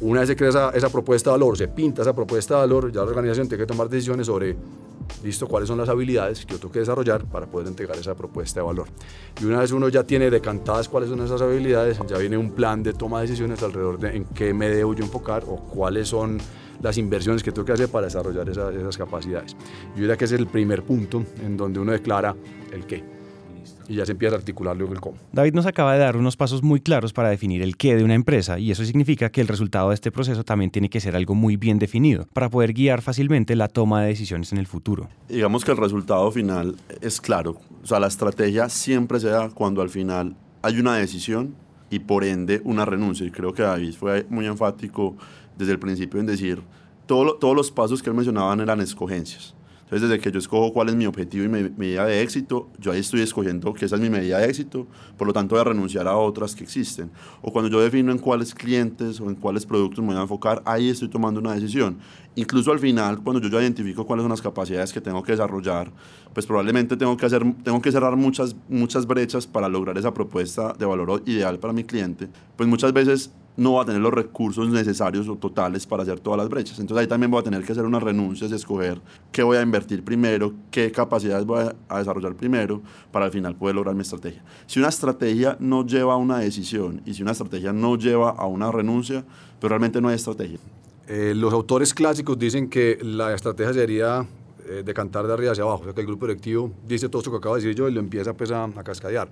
Una 0.00 0.20
vez 0.20 0.28
se 0.28 0.36
crea 0.36 0.50
esa, 0.50 0.70
esa 0.70 0.88
propuesta 0.90 1.30
de 1.30 1.38
valor, 1.38 1.58
se 1.58 1.66
pinta 1.66 2.02
esa 2.02 2.14
propuesta 2.14 2.54
de 2.54 2.60
valor, 2.60 2.92
ya 2.92 3.00
la 3.00 3.08
organización 3.08 3.48
tiene 3.48 3.62
que 3.62 3.66
tomar 3.66 3.88
decisiones 3.88 4.26
sobre 4.26 4.56
listo, 5.22 5.46
cuáles 5.46 5.68
son 5.68 5.78
las 5.78 5.88
habilidades 5.88 6.44
que 6.44 6.52
yo 6.52 6.60
tengo 6.60 6.72
que 6.72 6.80
desarrollar 6.80 7.24
para 7.24 7.46
poder 7.46 7.66
entregar 7.66 7.96
esa 7.96 8.14
propuesta 8.14 8.60
de 8.60 8.66
valor. 8.66 8.86
Y 9.40 9.44
una 9.44 9.60
vez 9.60 9.72
uno 9.72 9.88
ya 9.88 10.04
tiene 10.04 10.30
decantadas 10.30 10.88
cuáles 10.88 11.10
son 11.10 11.20
esas 11.20 11.42
habilidades, 11.42 11.98
ya 12.06 12.18
viene 12.18 12.36
un 12.36 12.52
plan 12.52 12.82
de 12.82 12.92
toma 12.92 13.20
de 13.20 13.26
decisiones 13.26 13.62
alrededor 13.62 13.98
de 13.98 14.16
en 14.16 14.24
qué 14.26 14.54
me 14.54 14.68
debo 14.68 14.94
yo 14.94 15.04
enfocar 15.04 15.44
o 15.46 15.56
cuáles 15.56 16.08
son 16.08 16.38
las 16.80 16.96
inversiones 16.96 17.42
que 17.42 17.50
tengo 17.50 17.64
que 17.64 17.72
hacer 17.72 17.88
para 17.88 18.06
desarrollar 18.06 18.48
esas, 18.48 18.74
esas 18.74 18.96
capacidades. 18.96 19.56
Yo 19.94 20.02
diría 20.02 20.16
que 20.16 20.26
es 20.26 20.32
el 20.32 20.46
primer 20.46 20.84
punto 20.84 21.24
en 21.44 21.56
donde 21.56 21.80
uno 21.80 21.92
declara 21.92 22.36
el 22.72 22.86
qué 22.86 23.17
y 23.88 23.96
ya 23.96 24.06
se 24.06 24.12
empieza 24.12 24.34
a 24.34 24.38
articular 24.38 24.76
luego 24.76 24.92
el 24.92 25.00
cómo. 25.00 25.16
David 25.32 25.54
nos 25.54 25.66
acaba 25.66 25.94
de 25.94 25.98
dar 25.98 26.16
unos 26.16 26.36
pasos 26.36 26.62
muy 26.62 26.80
claros 26.80 27.12
para 27.12 27.30
definir 27.30 27.62
el 27.62 27.76
qué 27.76 27.96
de 27.96 28.04
una 28.04 28.14
empresa 28.14 28.58
y 28.58 28.70
eso 28.70 28.84
significa 28.84 29.30
que 29.30 29.40
el 29.40 29.48
resultado 29.48 29.88
de 29.88 29.94
este 29.94 30.12
proceso 30.12 30.44
también 30.44 30.70
tiene 30.70 30.90
que 30.90 31.00
ser 31.00 31.16
algo 31.16 31.34
muy 31.34 31.56
bien 31.56 31.78
definido 31.78 32.26
para 32.32 32.50
poder 32.50 32.72
guiar 32.72 33.02
fácilmente 33.02 33.56
la 33.56 33.68
toma 33.68 34.02
de 34.02 34.08
decisiones 34.08 34.52
en 34.52 34.58
el 34.58 34.66
futuro. 34.66 35.08
Digamos 35.28 35.64
que 35.64 35.70
el 35.70 35.76
resultado 35.78 36.30
final 36.30 36.76
es 37.00 37.20
claro, 37.20 37.56
o 37.82 37.86
sea, 37.86 37.98
la 37.98 38.08
estrategia 38.08 38.68
siempre 38.68 39.20
se 39.20 39.28
da 39.28 39.48
cuando 39.50 39.82
al 39.82 39.90
final 39.90 40.36
hay 40.62 40.78
una 40.78 40.96
decisión 40.96 41.54
y 41.90 42.00
por 42.00 42.24
ende 42.24 42.60
una 42.64 42.84
renuncia. 42.84 43.26
Y 43.26 43.30
creo 43.30 43.52
que 43.52 43.62
David 43.62 43.94
fue 43.94 44.26
muy 44.28 44.46
enfático 44.46 45.16
desde 45.56 45.72
el 45.72 45.78
principio 45.78 46.20
en 46.20 46.26
decir, 46.26 46.62
todo, 47.06 47.36
todos 47.36 47.56
los 47.56 47.70
pasos 47.70 48.02
que 48.02 48.10
él 48.10 48.16
mencionaba 48.16 48.54
eran 48.62 48.80
escogencias. 48.80 49.54
Entonces, 49.88 50.10
desde 50.10 50.22
que 50.22 50.30
yo 50.30 50.38
escojo 50.38 50.74
cuál 50.74 50.90
es 50.90 50.94
mi 50.94 51.06
objetivo 51.06 51.46
y 51.46 51.48
mi 51.48 51.70
medida 51.70 52.04
de 52.04 52.20
éxito, 52.20 52.68
yo 52.78 52.92
ahí 52.92 53.00
estoy 53.00 53.22
escogiendo 53.22 53.72
que 53.72 53.86
esa 53.86 53.96
es 53.96 54.02
mi 54.02 54.10
medida 54.10 54.36
de 54.36 54.44
éxito, 54.44 54.86
por 55.16 55.26
lo 55.26 55.32
tanto 55.32 55.54
voy 55.54 55.62
a 55.62 55.64
renunciar 55.64 56.06
a 56.06 56.14
otras 56.14 56.54
que 56.54 56.62
existen. 56.62 57.10
O 57.40 57.50
cuando 57.50 57.70
yo 57.70 57.80
defino 57.80 58.12
en 58.12 58.18
cuáles 58.18 58.54
clientes 58.54 59.18
o 59.18 59.30
en 59.30 59.34
cuáles 59.34 59.64
productos 59.64 60.00
me 60.00 60.08
voy 60.08 60.18
a 60.18 60.22
enfocar, 60.22 60.62
ahí 60.66 60.90
estoy 60.90 61.08
tomando 61.08 61.40
una 61.40 61.54
decisión. 61.54 61.96
Incluso 62.38 62.70
al 62.70 62.78
final, 62.78 63.18
cuando 63.18 63.42
yo 63.42 63.48
ya 63.48 63.60
identifico 63.60 64.06
cuáles 64.06 64.22
son 64.22 64.30
las 64.30 64.40
capacidades 64.40 64.92
que 64.92 65.00
tengo 65.00 65.24
que 65.24 65.32
desarrollar, 65.32 65.90
pues 66.32 66.46
probablemente 66.46 66.96
tengo 66.96 67.16
que, 67.16 67.26
hacer, 67.26 67.42
tengo 67.64 67.82
que 67.82 67.90
cerrar 67.90 68.14
muchas, 68.14 68.54
muchas 68.68 69.08
brechas 69.08 69.44
para 69.44 69.68
lograr 69.68 69.98
esa 69.98 70.14
propuesta 70.14 70.72
de 70.78 70.86
valor 70.86 71.20
ideal 71.26 71.58
para 71.58 71.72
mi 71.72 71.82
cliente. 71.82 72.28
Pues 72.54 72.68
muchas 72.68 72.92
veces 72.92 73.32
no 73.56 73.72
va 73.72 73.82
a 73.82 73.86
tener 73.86 74.00
los 74.00 74.14
recursos 74.14 74.68
necesarios 74.68 75.28
o 75.28 75.34
totales 75.34 75.84
para 75.84 76.04
hacer 76.04 76.20
todas 76.20 76.38
las 76.38 76.48
brechas. 76.48 76.78
Entonces 76.78 77.02
ahí 77.02 77.08
también 77.08 77.28
voy 77.32 77.40
a 77.40 77.42
tener 77.42 77.64
que 77.64 77.72
hacer 77.72 77.84
unas 77.84 78.04
renuncias 78.04 78.52
y 78.52 78.54
escoger 78.54 79.00
qué 79.32 79.42
voy 79.42 79.56
a 79.56 79.62
invertir 79.62 80.04
primero, 80.04 80.54
qué 80.70 80.92
capacidades 80.92 81.44
voy 81.44 81.68
a 81.88 81.98
desarrollar 81.98 82.36
primero 82.36 82.80
para 83.10 83.24
al 83.24 83.32
final 83.32 83.56
poder 83.56 83.74
lograr 83.74 83.96
mi 83.96 84.02
estrategia. 84.02 84.44
Si 84.68 84.78
una 84.78 84.90
estrategia 84.90 85.56
no 85.58 85.84
lleva 85.84 86.14
a 86.14 86.18
una 86.18 86.38
decisión 86.38 87.02
y 87.04 87.14
si 87.14 87.22
una 87.22 87.32
estrategia 87.32 87.72
no 87.72 87.96
lleva 87.96 88.30
a 88.30 88.46
una 88.46 88.70
renuncia, 88.70 89.24
pues 89.58 89.68
realmente 89.68 90.00
no 90.00 90.06
hay 90.06 90.14
estrategia. 90.14 90.60
Eh, 91.08 91.32
los 91.34 91.54
autores 91.54 91.94
clásicos 91.94 92.38
dicen 92.38 92.68
que 92.68 92.98
la 93.00 93.34
estrategia 93.34 93.72
sería 93.72 94.26
eh, 94.68 94.82
de 94.84 94.94
cantar 94.94 95.26
de 95.26 95.32
arriba 95.32 95.52
hacia 95.52 95.64
abajo, 95.64 95.80
o 95.80 95.84
sea 95.84 95.94
que 95.94 96.02
el 96.02 96.06
grupo 96.06 96.26
directivo 96.26 96.70
dice 96.86 97.08
todo 97.08 97.20
esto 97.20 97.30
que 97.30 97.38
acabo 97.38 97.54
de 97.54 97.62
decir 97.62 97.74
yo 97.74 97.88
y 97.88 97.92
lo 97.92 98.00
empieza 98.00 98.34
pues, 98.34 98.50
a, 98.50 98.64
a 98.64 98.84
cascadear. 98.84 99.28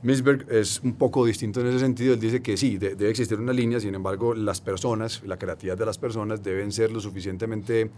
Misberg 0.00 0.46
es 0.48 0.80
un 0.84 0.94
poco 0.94 1.26
distinto 1.26 1.60
en 1.60 1.66
ese 1.66 1.80
sentido. 1.80 2.14
Él 2.14 2.20
dice 2.20 2.40
que 2.40 2.56
sí, 2.56 2.78
debe 2.78 3.10
existir 3.10 3.36
una 3.38 3.52
línea, 3.52 3.80
sin 3.80 3.96
embargo, 3.96 4.32
las 4.32 4.60
personas, 4.60 5.22
la 5.26 5.36
creatividad 5.36 5.76
de 5.76 5.86
las 5.86 5.98
personas 5.98 6.40
deben 6.40 6.70
ser 6.70 6.92
lo 6.92 7.00
suficientemente 7.00 7.80
eh, 7.80 7.88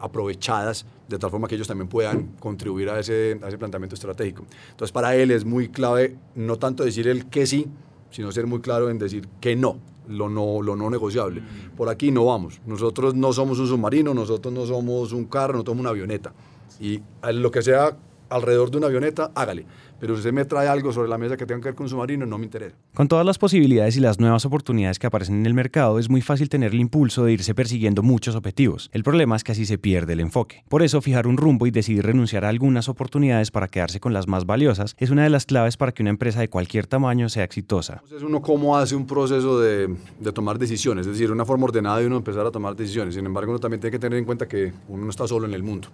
aprovechadas 0.00 0.86
de 1.06 1.18
tal 1.18 1.30
forma 1.30 1.46
que 1.48 1.54
ellos 1.54 1.68
también 1.68 1.88
puedan 1.88 2.28
contribuir 2.38 2.88
a 2.88 2.98
ese, 2.98 3.38
a 3.42 3.48
ese 3.48 3.58
planteamiento 3.58 3.94
estratégico. 3.94 4.46
Entonces, 4.70 4.90
para 4.90 5.14
él 5.16 5.30
es 5.30 5.44
muy 5.44 5.68
clave 5.68 6.16
no 6.34 6.56
tanto 6.56 6.82
decir 6.82 7.06
el 7.08 7.26
que 7.26 7.46
sí, 7.46 7.66
sino 8.10 8.32
ser 8.32 8.46
muy 8.46 8.60
claro 8.60 8.88
en 8.88 8.98
decir 8.98 9.28
que 9.38 9.54
no, 9.54 9.76
lo 10.08 10.28
no, 10.28 10.62
lo 10.62 10.76
no 10.76 10.90
negociable. 10.90 11.42
Por 11.76 11.88
aquí 11.88 12.10
no 12.10 12.24
vamos. 12.24 12.60
Nosotros 12.66 13.14
no 13.14 13.32
somos 13.32 13.58
un 13.58 13.66
submarino, 13.66 14.14
nosotros 14.14 14.52
no 14.52 14.66
somos 14.66 15.12
un 15.12 15.26
carro, 15.26 15.58
no 15.58 15.64
somos 15.64 15.80
una 15.80 15.90
avioneta. 15.90 16.32
Y 16.80 17.00
lo 17.32 17.50
que 17.50 17.62
sea 17.62 17.96
alrededor 18.28 18.70
de 18.70 18.78
una 18.78 18.86
avioneta, 18.86 19.30
hágale 19.34 19.66
pero 20.00 20.14
si 20.14 20.18
usted 20.18 20.32
me 20.32 20.44
trae 20.44 20.68
algo 20.68 20.92
sobre 20.92 21.08
la 21.08 21.18
mesa 21.18 21.36
que 21.36 21.46
tenga 21.46 21.60
que 21.60 21.68
ver 21.68 21.74
con 21.74 21.88
submarino, 21.88 22.26
no 22.26 22.38
me 22.38 22.44
interesa. 22.44 22.76
Con 22.94 23.08
todas 23.08 23.26
las 23.26 23.38
posibilidades 23.38 23.96
y 23.96 24.00
las 24.00 24.20
nuevas 24.20 24.44
oportunidades 24.44 24.98
que 24.98 25.06
aparecen 25.06 25.36
en 25.36 25.46
el 25.46 25.54
mercado, 25.54 25.98
es 25.98 26.08
muy 26.08 26.20
fácil 26.20 26.48
tener 26.48 26.72
el 26.72 26.80
impulso 26.80 27.24
de 27.24 27.32
irse 27.32 27.54
persiguiendo 27.54 28.02
muchos 28.02 28.34
objetivos. 28.34 28.90
El 28.92 29.02
problema 29.02 29.36
es 29.36 29.44
que 29.44 29.52
así 29.52 29.66
se 29.66 29.78
pierde 29.78 30.12
el 30.12 30.20
enfoque. 30.20 30.64
Por 30.68 30.82
eso, 30.82 31.00
fijar 31.00 31.26
un 31.26 31.36
rumbo 31.36 31.66
y 31.66 31.70
decidir 31.70 32.04
renunciar 32.04 32.44
a 32.44 32.48
algunas 32.48 32.88
oportunidades 32.88 33.50
para 33.50 33.68
quedarse 33.68 34.00
con 34.00 34.12
las 34.12 34.28
más 34.28 34.46
valiosas 34.46 34.94
es 34.98 35.10
una 35.10 35.24
de 35.24 35.30
las 35.30 35.46
claves 35.46 35.76
para 35.76 35.92
que 35.92 36.02
una 36.02 36.10
empresa 36.10 36.40
de 36.40 36.48
cualquier 36.48 36.86
tamaño 36.86 37.28
sea 37.28 37.44
exitosa. 37.44 38.02
Es 38.14 38.22
uno 38.22 38.40
cómo 38.40 38.76
hace 38.76 38.94
un 38.94 39.06
proceso 39.06 39.60
de, 39.60 39.94
de 40.20 40.32
tomar 40.32 40.58
decisiones, 40.58 41.06
es 41.06 41.12
decir, 41.12 41.32
una 41.32 41.44
forma 41.44 41.64
ordenada 41.64 41.98
de 41.98 42.06
uno 42.06 42.16
empezar 42.16 42.46
a 42.46 42.50
tomar 42.50 42.76
decisiones. 42.76 43.14
Sin 43.14 43.26
embargo, 43.26 43.50
uno 43.50 43.58
también 43.58 43.80
tiene 43.80 43.92
que 43.92 43.98
tener 43.98 44.18
en 44.18 44.24
cuenta 44.24 44.46
que 44.46 44.72
uno 44.88 45.04
no 45.04 45.10
está 45.10 45.26
solo 45.26 45.46
en 45.46 45.54
el 45.54 45.62
mundo. 45.62 45.88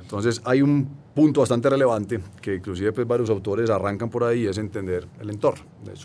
Entonces, 0.00 0.40
hay 0.44 0.62
un 0.62 0.88
punto 1.14 1.40
bastante 1.40 1.68
relevante 1.68 2.20
que 2.40 2.54
inclusive 2.56 2.92
pues, 2.92 3.08
varios 3.08 3.28
autores 3.28 3.45
arrancan 3.54 4.10
por 4.10 4.24
ahí, 4.24 4.46
es 4.46 4.58
entender 4.58 5.06
el 5.20 5.30
entorno. 5.30 5.64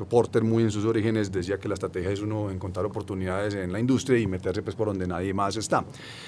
Porter 0.09 0.43
muy 0.43 0.63
en 0.63 0.71
sus 0.71 0.85
orígenes 0.85 1.31
decía 1.31 1.57
que 1.57 1.67
la 1.67 1.73
estrategia 1.73 2.11
es 2.11 2.21
uno 2.21 2.51
encontrar 2.51 2.85
oportunidades 2.85 3.55
en 3.55 3.71
la 3.71 3.79
industria 3.79 4.19
y 4.19 4.27
meterse 4.27 4.61
pues, 4.61 4.75
por 4.75 4.87
donde 4.87 5.07
nadie 5.07 5.33
más 5.33 5.55
está. 5.57 5.83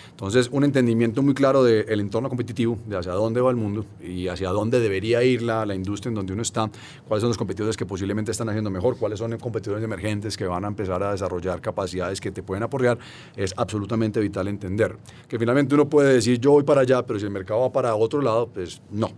Entonces, 0.10 0.50
un 0.52 0.64
entendimiento 0.64 1.22
muy 1.22 1.34
claro 1.34 1.64
del 1.64 2.00
entorno 2.00 2.30
competitivo, 2.30 2.78
de 2.88 2.98
hacia 2.98 3.12
dónde 3.14 3.42
va 3.42 3.50
el 3.52 3.56
mundo 3.56 3.86
y 4.02 4.28
hacia 4.28 4.50
dónde 4.50 4.80
debería 4.80 5.24
ir 5.24 5.42
la, 5.42 5.66
la 5.66 5.76
industria 5.76 6.10
en 6.10 6.16
donde 6.16 6.34
uno 6.34 6.42
está, 6.42 6.70
cuáles 7.08 7.22
son 7.22 7.30
los 7.30 7.38
competidores 7.38 7.78
que 7.78 7.86
posiblemente 7.86 8.32
están 8.32 8.50
haciendo 8.50 8.70
mejor, 8.70 8.98
cuáles 8.98 9.20
son 9.20 9.32
los 9.32 9.42
competidores 9.42 9.84
emergentes 9.84 10.38
que 10.38 10.46
van 10.46 10.66
a 10.66 10.68
empezar 10.68 11.04
a 11.04 11.12
desarrollar 11.12 11.62
capacidades 11.62 12.20
que 12.20 12.32
te 12.32 12.42
pueden 12.42 12.64
apoyar, 12.64 12.98
es 13.36 13.54
absolutamente 13.58 14.20
vital 14.20 14.48
entender. 14.48 14.96
Que 15.28 15.38
finalmente 15.38 15.76
uno 15.76 15.90
puede 15.90 16.14
decir, 16.14 16.40
yo 16.40 16.52
voy 16.52 16.64
para 16.64 16.82
allá, 16.82 17.06
pero 17.06 17.20
si 17.20 17.26
el 17.26 17.32
mercado 17.32 17.62
va 17.62 17.72
para 17.72 17.96
otro 17.96 18.22
lado, 18.22 18.48
pues 18.48 18.82
no. 18.92 19.12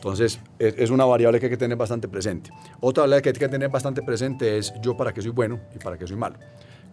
Entonces, 0.00 0.40
es, 0.58 0.88
una 0.88 1.04
variable 1.04 1.38
que 1.38 1.46
hay 1.46 1.50
que 1.50 1.58
tener 1.58 1.76
bastante 1.76 2.08
presente. 2.08 2.50
Otra 2.80 3.02
variable 3.02 3.22
que 3.22 3.28
hay 3.28 3.34
que 3.34 3.48
tener 3.50 3.68
bastante 3.68 4.00
presente 4.00 4.56
es 4.56 4.72
yo 4.80 4.96
para 4.96 5.12
qué 5.12 5.20
soy 5.20 5.30
bueno 5.30 5.60
y 5.74 5.78
para 5.78 5.98
qué 5.98 6.06
soy 6.06 6.16
malo. 6.16 6.38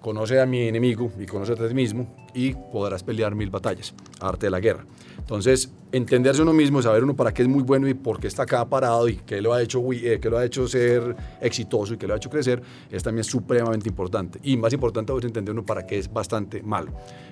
Conoce 0.01 0.39
a 0.39 0.45
mi 0.45 0.67
enemigo 0.67 1.11
y 1.19 1.25
conoce 1.25 1.53
a 1.53 1.67
ti 1.67 1.73
mismo 1.73 2.07
y 2.33 2.53
podrás 2.53 3.03
pelear 3.03 3.35
mil 3.35 3.49
batallas. 3.49 3.93
Arte 4.19 4.45
de 4.45 4.51
la 4.51 4.59
guerra. 4.59 4.85
Entonces, 5.17 5.71
entenderse 5.91 6.41
uno 6.41 6.53
mismo, 6.53 6.81
saber 6.81 7.03
uno 7.03 7.15
para 7.15 7.33
qué 7.33 7.41
es 7.41 7.47
muy 7.47 7.63
bueno 7.63 7.87
y 7.87 7.93
por 7.93 8.19
qué 8.19 8.27
está 8.27 8.43
acá 8.43 8.63
parado 8.65 9.09
y 9.09 9.17
qué 9.17 9.41
lo 9.41 9.53
ha 9.53 9.61
hecho, 9.61 9.81
eh, 9.91 10.19
qué 10.21 10.29
lo 10.29 10.37
ha 10.37 10.45
hecho 10.45 10.67
ser 10.67 11.15
exitoso 11.41 11.95
y 11.95 11.97
qué 11.97 12.07
lo 12.07 12.13
ha 12.13 12.17
hecho 12.17 12.29
crecer, 12.29 12.61
es 12.89 13.03
también 13.03 13.23
supremamente 13.23 13.89
importante. 13.89 14.39
Y 14.43 14.55
más 14.55 14.71
importante 14.71 15.13
es 15.17 15.25
entender 15.25 15.53
uno 15.53 15.65
para 15.65 15.85
qué 15.85 15.97
es 15.97 16.11
bastante 16.11 16.61
malo. 16.61 16.91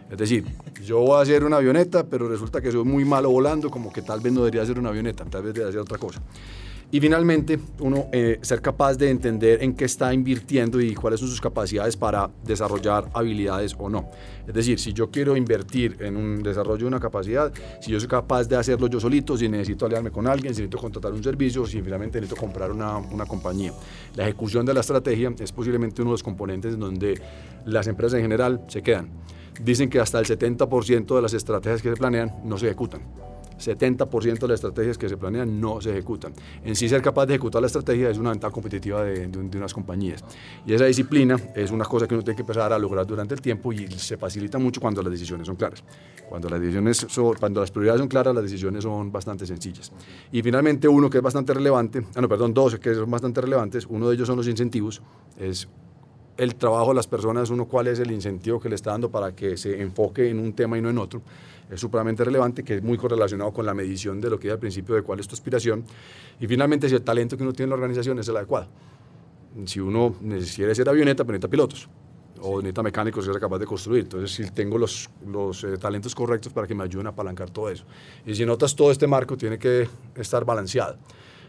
Es 0.10 0.18
decir, 0.18 0.46
yo 0.84 1.00
voy 1.00 1.20
a 1.20 1.22
hacer 1.22 1.44
una 1.44 1.58
avioneta, 1.58 2.06
pero 2.06 2.28
resulta 2.28 2.62
que 2.62 2.72
soy 2.72 2.84
muy 2.84 3.06
malo 3.06 3.30
volando, 3.30 3.70
como 3.70 3.94
que 3.94 4.02
tal 4.02 4.20
vez 4.20 4.34
no 4.34 4.42
debería 4.42 4.66
ser 4.66 4.78
una 4.78 4.90
avioneta, 4.90 5.26
tal 5.26 5.44
vez 5.44 5.54
debería 5.54 5.72
ser 5.72 5.82
otra 5.82 5.98
cosa. 5.98 6.22
Y 6.96 7.02
finalmente, 7.02 7.60
uno 7.80 8.06
eh, 8.14 8.40
ser 8.42 8.62
capaz 8.62 8.96
de 8.96 9.10
entender 9.10 9.62
en 9.62 9.75
qué 9.75 9.84
está 9.84 10.14
invirtiendo 10.14 10.80
y 10.80 10.96
cuáles 10.96 11.20
son 11.20 11.28
sus 11.28 11.42
capacidades 11.42 11.98
para 11.98 12.30
desarrollar 12.46 13.10
habilidades 13.14 13.75
o 13.78 13.90
no. 13.90 14.10
Es 14.48 14.54
decir, 14.54 14.80
si 14.80 14.94
yo 14.94 15.12
quiero 15.12 15.36
invertir 15.36 15.98
en 16.00 16.16
un 16.16 16.42
desarrollo 16.42 16.78
de 16.78 16.86
una 16.86 17.02
capacidad, 17.02 17.52
si 17.82 17.92
yo 17.92 18.00
soy 18.00 18.08
capaz 18.08 18.48
de 18.48 18.56
hacerlo 18.56 18.88
yo 18.88 19.02
solito, 19.02 19.36
si 19.36 19.50
necesito 19.50 19.86
aliarme 19.86 20.10
con 20.10 20.25
alguien, 20.25 20.56
si 20.56 20.62
necesito 20.62 20.78
contratar 20.78 21.12
un 21.12 21.22
servicio, 21.22 21.66
si 21.66 21.82
finalmente 21.82 22.22
necesito 22.22 22.40
comprar 22.40 22.72
una, 22.72 22.96
una 22.96 23.25
compañía. 23.25 23.74
La 24.16 24.24
ejecución 24.24 24.66
de 24.66 24.74
la 24.74 24.80
estrategia 24.80 25.34
es 25.38 25.52
posiblemente 25.52 26.02
uno 26.02 26.12
de 26.12 26.14
los 26.14 26.24
componentes 26.24 26.75
en 26.75 26.80
donde 26.80 27.22
las 27.66 27.88
empresas 27.88 28.20
en 28.20 28.22
general 28.22 28.62
se 28.70 28.82
quedan. 28.82 29.10
Dicen 29.62 29.90
que 29.90 30.00
hasta 30.00 30.18
el 30.18 30.25
70% 30.25 31.14
de 31.14 31.22
las 31.22 31.34
estrategias 31.34 31.82
que 31.82 31.90
se 31.90 31.98
planean 31.98 32.32
no 32.46 32.58
se 32.58 32.68
ejecutan. 32.68 33.02
70% 33.58 34.40
de 34.40 34.48
las 34.48 34.56
estrategias 34.56 34.98
que 34.98 35.10
se 35.10 35.18
planean 35.18 35.60
no 35.60 35.82
se 35.82 35.92
ejecutan. 35.92 36.34
En 36.64 36.76
sí 36.76 36.90
ser 36.90 37.02
capaz 37.02 37.26
de 37.26 37.36
ejecutar 37.36 37.62
la 37.62 37.68
estrategia 37.68 38.10
es 38.10 38.18
una 38.18 38.32
ventaja 38.32 38.52
competitiva 38.52 39.04
de, 39.04 39.28
unas 39.58 39.74
compañías. 39.74 40.24
Y 40.66 40.74
esa 40.74 40.86
disciplina 40.86 41.38
es 41.56 41.72
una 41.72 41.86
cosa 41.86 42.08
que 42.08 42.14
uno 42.14 42.24
tiene 42.24 42.36
que 42.36 42.42
empezar 42.42 42.72
a 42.72 42.80
lograr 42.80 43.06
durante 43.06 43.34
el 43.34 43.42
tiempo 43.42 43.72
y 43.74 43.88
se 43.88 44.18
facilita 44.18 44.58
mucho 44.58 44.82
cuando 44.82 45.02
las 45.02 45.12
decisiones 45.12 45.48
son 45.48 45.56
claras. 45.56 45.84
Cuando 46.28 46.50
las, 46.50 46.60
decisiones 46.60 47.08
cuando 47.40 47.62
las 47.62 47.72
prioridades 47.72 48.00
son 48.00 48.08
claras, 48.08 48.34
las 48.34 48.44
decisiones 48.44 48.84
son 48.84 49.12
bastante 49.12 49.46
sencillas. 49.46 49.92
Y 50.32 50.42
finalmente 50.42 50.88
uno 50.88 51.10
que 51.10 51.18
es 51.18 51.24
bastante 51.24 51.54
relevante, 51.54 52.06
ah, 52.16 52.22
no, 52.22 52.28
perdón, 52.28 52.54
dos 52.54 52.78
que 52.80 52.94
son 52.94 53.10
bastante 53.10 53.42
relevantes, 53.42 53.86
uno 53.90 54.10
de 54.10 54.16
ellos 54.16 54.28
son 54.28 54.38
los 54.38 54.48
incentivos, 54.48 55.02
es 55.38 55.68
el 56.38 56.56
trabajo 56.56 56.89
de 56.89 56.96
las 56.96 57.08
personas, 57.08 57.50
uno 57.50 57.65
cuál 57.65 57.88
es 57.88 58.00
el 58.00 58.12
incentivo 58.12 58.60
que 58.60 58.70
le 58.70 58.75
está 58.75 58.92
dando 58.92 59.10
para 59.10 59.36
que 59.36 59.58
se 59.58 59.82
enfoque 59.82 60.30
en 60.30 60.39
un 60.39 60.54
tema 60.54 60.77
y 60.77 60.82
no 60.82 60.89
en 60.89 60.98
otro 60.98 61.22
es 61.70 61.80
supremamente 61.80 62.24
relevante, 62.24 62.63
que 62.63 62.75
es 62.75 62.84
muy 62.84 62.98
correlacionado 62.98 63.51
con 63.51 63.65
la 63.65 63.74
medición 63.74 64.22
de 64.22 64.30
lo 64.30 64.39
que 64.39 64.48
es 64.48 64.54
al 64.54 64.60
principio 64.60 64.96
de 64.96 65.01
cuál 65.01 65.20
es 65.20 65.27
tu 65.27 65.36
aspiración. 65.36 65.84
Y 66.39 66.48
finalmente, 66.48 66.88
si 66.88 66.96
el 66.96 67.01
talento 67.01 67.38
que 67.38 67.44
uno 67.44 67.54
tiene 67.54 67.65
en 67.65 67.70
la 67.72 67.75
organización 67.75 68.20
es 68.20 68.27
el 68.27 68.38
adecuado. 68.38 68.68
Si 69.65 69.80
uno 69.80 70.15
quiere 70.56 70.75
ser 70.75 70.89
avioneta, 70.89 71.24
pero 71.24 71.34
necesita 71.34 71.50
pilotos 71.50 71.89
o 72.42 72.58
necesita 72.58 72.84
mecánicos 72.84 73.25
que 73.25 73.32
sea 73.32 73.39
capaz 73.39 73.58
de 73.58 73.65
construir. 73.65 74.04
Entonces, 74.04 74.32
si 74.32 74.51
tengo 74.51 74.77
los, 74.77 75.10
los 75.25 75.63
eh, 75.63 75.77
talentos 75.77 76.13
correctos 76.13 76.51
para 76.51 76.68
que 76.68 76.75
me 76.75 76.84
ayuden 76.84 77.08
a 77.08 77.12
apalancar 77.12 77.50
todo 77.50 77.70
eso. 77.70 77.86
Y 78.25 78.36
si 78.36 78.46
notas 78.46 78.75
todo 78.75 78.92
este 78.92 79.08
marco, 79.08 79.38
tiene 79.38 79.58
que 79.58 79.88
estar 80.15 80.46
balanceado. 80.46 80.98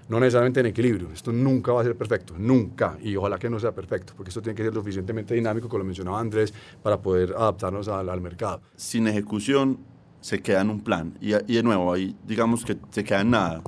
No 0.09 0.21
necesariamente 0.21 0.61
en 0.61 0.67
equilibrio. 0.67 1.11
Esto 1.13 1.33
nunca 1.33 1.73
va 1.73 1.81
a 1.81 1.85
ser 1.85 1.97
perfecto, 1.97 2.35
nunca. 2.39 2.97
Y 3.03 3.17
ojalá 3.17 3.39
que 3.39 3.51
no 3.51 3.59
sea 3.59 3.73
perfecto, 3.73 4.13
porque 4.17 4.31
esto 4.31 4.41
tiene 4.41 4.55
que 4.55 4.63
ser 4.63 4.73
lo 4.73 4.81
suficientemente 4.81 5.35
dinámico, 5.35 5.69
como 5.69 5.81
lo 5.81 5.85
mencionaba 5.85 6.21
Andrés, 6.21 6.55
para 6.83 7.01
poder 7.01 7.33
adaptarnos 7.33 7.89
al, 7.89 8.09
al 8.09 8.21
mercado. 8.21 8.61
Sin 8.77 9.09
ejecución, 9.09 9.79
se 10.27 10.43
queda 10.43 10.61
en 10.63 10.71
un 10.71 10.81
plan. 10.81 11.17
Y, 11.21 11.31
de 11.31 11.63
nuevo, 11.63 11.93
ahí 11.93 12.17
digamos 12.27 12.65
que 12.65 12.77
se 12.91 13.05
queda 13.05 13.21
en 13.21 13.31
nada. 13.31 13.63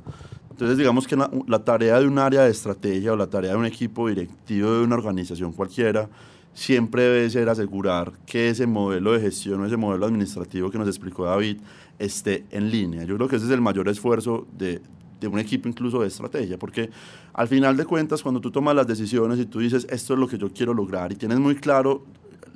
Entonces, 0.49 0.77
digamos 0.77 1.07
que 1.07 1.15
la, 1.15 1.59
tarea 1.63 2.01
de 2.01 2.05
un 2.05 2.19
área 2.19 2.43
de 2.43 2.51
estrategia 2.51 3.13
o 3.13 3.15
la 3.15 3.27
tarea 3.27 3.51
de 3.51 3.57
un 3.57 3.65
equipo 3.65 4.09
directivo 4.09 4.73
de 4.73 4.83
una 4.83 4.95
organización 4.95 5.53
cualquiera 5.53 6.09
siempre 6.53 7.03
debe 7.03 7.29
ser 7.29 7.47
asegurar 7.47 8.11
que 8.25 8.49
ese 8.49 8.67
modelo 8.67 9.13
de 9.13 9.21
gestión 9.21 9.61
o 9.61 9.65
ese 9.65 9.77
modelo 9.77 10.05
administrativo 10.05 10.69
que 10.69 10.77
nos 10.77 10.89
explicó 10.89 11.23
David 11.23 11.59
esté 11.97 12.43
en 12.51 12.69
línea. 12.69 13.05
Yo 13.05 13.15
creo 13.15 13.29
que 13.29 13.37
ese 13.37 13.45
es 13.45 13.51
el 13.51 13.61
mayor 13.61 13.87
esfuerzo 13.87 14.45
de, 14.57 14.81
de 15.19 15.27
un 15.27 15.39
equipo 15.39 15.67
incluso 15.67 16.01
de 16.01 16.07
estrategia, 16.07 16.57
porque 16.57 16.89
al 17.33 17.47
final 17.47 17.75
de 17.77 17.85
cuentas, 17.85 18.21
cuando 18.21 18.39
tú 18.39 18.51
tomas 18.51 18.75
las 18.75 18.87
decisiones 18.87 19.39
y 19.39 19.45
tú 19.45 19.59
dices, 19.59 19.87
esto 19.89 20.13
es 20.13 20.19
lo 20.19 20.27
que 20.27 20.37
yo 20.37 20.51
quiero 20.51 20.73
lograr 20.73 21.11
y 21.11 21.15
tienes 21.15 21.39
muy 21.39 21.55
claro 21.55 22.03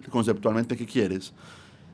conceptualmente 0.09 0.75
qué 0.77 0.85
quieres, 0.85 1.33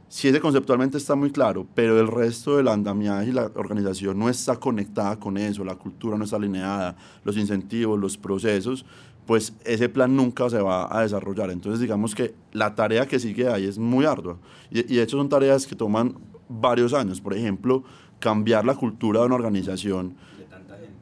si 0.10 0.28
ese 0.28 0.40
conceptualmente 0.40 0.98
está 0.98 1.14
muy 1.14 1.32
claro, 1.32 1.68
pero 1.76 2.00
el 2.00 2.08
resto 2.08 2.58
del 2.58 2.68
andamiaje 2.68 3.30
y 3.30 3.32
la 3.32 3.52
organización 3.54 4.18
no 4.18 4.28
está 4.28 4.60
conectada 4.60 5.20
con 5.20 5.38
eso, 5.38 5.64
la 5.64 5.76
cultura 5.76 6.18
no 6.18 6.24
está 6.24 6.38
alineada, 6.38 6.98
los 7.24 7.38
incentivos, 7.38 8.00
los 8.00 8.18
procesos, 8.18 8.86
pues 9.28 9.54
ese 9.64 9.88
plan 9.88 10.16
nunca 10.16 10.50
se 10.50 10.60
va 10.60 10.88
a 10.92 11.04
desarrollar. 11.04 11.52
Entonces 11.52 11.80
digamos 11.80 12.16
que 12.16 12.34
la 12.52 12.74
tarea 12.74 13.08
que 13.08 13.20
sigue 13.20 13.48
ahí 13.48 13.66
es 13.66 13.78
muy 13.78 14.06
ardua. 14.06 14.40
Y, 14.72 14.80
y 14.80 14.96
de 14.96 15.04
hecho 15.04 15.18
son 15.18 15.30
tareas 15.30 15.68
que 15.68 15.76
toman 15.76 16.16
varios 16.48 16.96
años. 16.96 17.22
Por 17.22 17.36
ejemplo, 17.36 17.84
cambiar 18.20 18.66
la 18.66 18.74
cultura 18.74 19.20
de 19.20 19.28
una 19.28 19.36
organización 19.36 20.16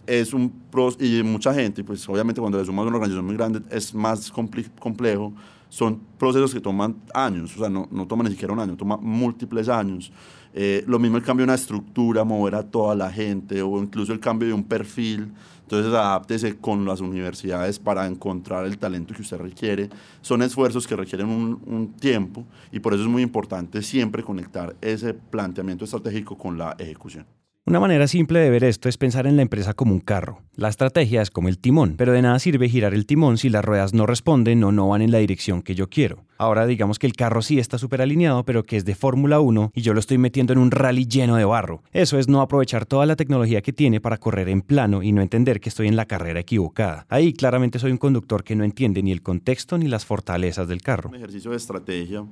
es 0.07 0.33
un 0.33 0.51
y 0.99 1.21
mucha 1.23 1.53
gente, 1.53 1.83
pues 1.83 2.07
obviamente 2.09 2.39
cuando 2.39 2.57
le 2.57 2.65
sumas 2.65 2.85
una 2.85 2.95
organización 2.95 3.25
muy 3.25 3.35
grande 3.35 3.61
es 3.69 3.93
más 3.93 4.31
complejo, 4.31 5.33
son 5.69 5.99
procesos 6.17 6.53
que 6.53 6.61
toman 6.61 6.95
años, 7.13 7.55
o 7.55 7.59
sea, 7.59 7.69
no, 7.69 7.87
no 7.91 8.07
toman 8.07 8.25
ni 8.25 8.31
siquiera 8.31 8.53
un 8.53 8.59
año, 8.59 8.77
toma 8.77 8.97
múltiples 8.97 9.67
años. 9.67 10.11
Eh, 10.53 10.83
lo 10.87 10.97
mismo 10.97 11.17
el 11.17 11.23
cambio 11.23 11.45
de 11.45 11.51
una 11.51 11.55
estructura, 11.55 12.23
mover 12.23 12.55
a 12.55 12.63
toda 12.63 12.95
la 12.95 13.11
gente, 13.11 13.61
o 13.61 13.77
incluso 13.81 14.13
el 14.13 14.19
cambio 14.19 14.47
de 14.47 14.53
un 14.53 14.63
perfil. 14.63 15.31
Entonces, 15.61 15.93
adáptese 15.93 16.55
con 16.57 16.85
las 16.85 17.01
universidades 17.01 17.77
para 17.77 18.07
encontrar 18.07 18.65
el 18.65 18.77
talento 18.77 19.13
que 19.13 19.21
usted 19.21 19.37
requiere. 19.37 19.89
Son 20.21 20.41
esfuerzos 20.41 20.87
que 20.87 20.95
requieren 20.95 21.27
un, 21.27 21.61
un 21.65 21.91
tiempo 21.93 22.45
y 22.71 22.79
por 22.79 22.93
eso 22.93 23.03
es 23.03 23.09
muy 23.09 23.21
importante 23.21 23.81
siempre 23.81 24.23
conectar 24.23 24.77
ese 24.79 25.13
planteamiento 25.13 25.83
estratégico 25.83 26.37
con 26.37 26.57
la 26.57 26.75
ejecución. 26.79 27.25
Una 27.67 27.81
manera 27.81 28.07
simple 28.07 28.39
de 28.39 28.49
ver 28.49 28.63
esto 28.63 28.87
es 28.87 28.97
pensar 28.97 29.27
en 29.27 29.35
la 29.35 29.41
empresa 29.41 29.73
como 29.73 29.91
un 29.91 29.99
carro. 29.99 30.41
La 30.55 30.69
estrategia 30.69 31.21
es 31.21 31.29
como 31.29 31.49
el 31.49 31.59
timón, 31.59 31.95
pero 31.97 32.13
de 32.13 32.21
nada 32.21 32.39
sirve 32.39 32.69
girar 32.69 32.93
el 32.93 33.05
timón 33.05 33.37
si 33.37 33.49
las 33.49 33.65
ruedas 33.65 33.93
no 33.93 34.05
responden 34.05 34.63
o 34.63 34.71
no 34.71 34.87
van 34.87 35.01
en 35.01 35.11
la 35.11 35.17
dirección 35.17 35.61
que 35.61 35.75
yo 35.75 35.89
quiero. 35.89 36.23
Ahora 36.37 36.65
digamos 36.65 36.97
que 36.97 37.07
el 37.07 37.11
carro 37.11 37.41
sí 37.41 37.59
está 37.59 37.77
súper 37.77 38.01
alineado, 38.01 38.45
pero 38.45 38.63
que 38.63 38.77
es 38.77 38.85
de 38.85 38.95
Fórmula 38.95 39.41
1 39.41 39.71
y 39.75 39.81
yo 39.81 39.93
lo 39.93 39.99
estoy 39.99 40.17
metiendo 40.17 40.53
en 40.53 40.59
un 40.59 40.71
rally 40.71 41.07
lleno 41.07 41.35
de 41.35 41.43
barro. 41.43 41.83
Eso 41.91 42.17
es 42.17 42.29
no 42.29 42.39
aprovechar 42.39 42.85
toda 42.85 43.05
la 43.05 43.17
tecnología 43.17 43.61
que 43.61 43.73
tiene 43.73 43.99
para 43.99 44.15
correr 44.15 44.47
en 44.47 44.61
plano 44.61 45.03
y 45.03 45.11
no 45.11 45.21
entender 45.21 45.59
que 45.59 45.67
estoy 45.67 45.89
en 45.89 45.97
la 45.97 46.05
carrera 46.05 46.39
equivocada. 46.39 47.05
Ahí 47.09 47.33
claramente 47.33 47.79
soy 47.79 47.91
un 47.91 47.97
conductor 47.97 48.45
que 48.45 48.55
no 48.55 48.63
entiende 48.63 49.03
ni 49.03 49.11
el 49.11 49.21
contexto 49.21 49.77
ni 49.77 49.89
las 49.89 50.05
fortalezas 50.05 50.69
del 50.69 50.81
carro. 50.81 51.09
Un 51.09 51.15
ejercicio 51.15 51.51
de 51.51 51.57
estrategia 51.57 52.23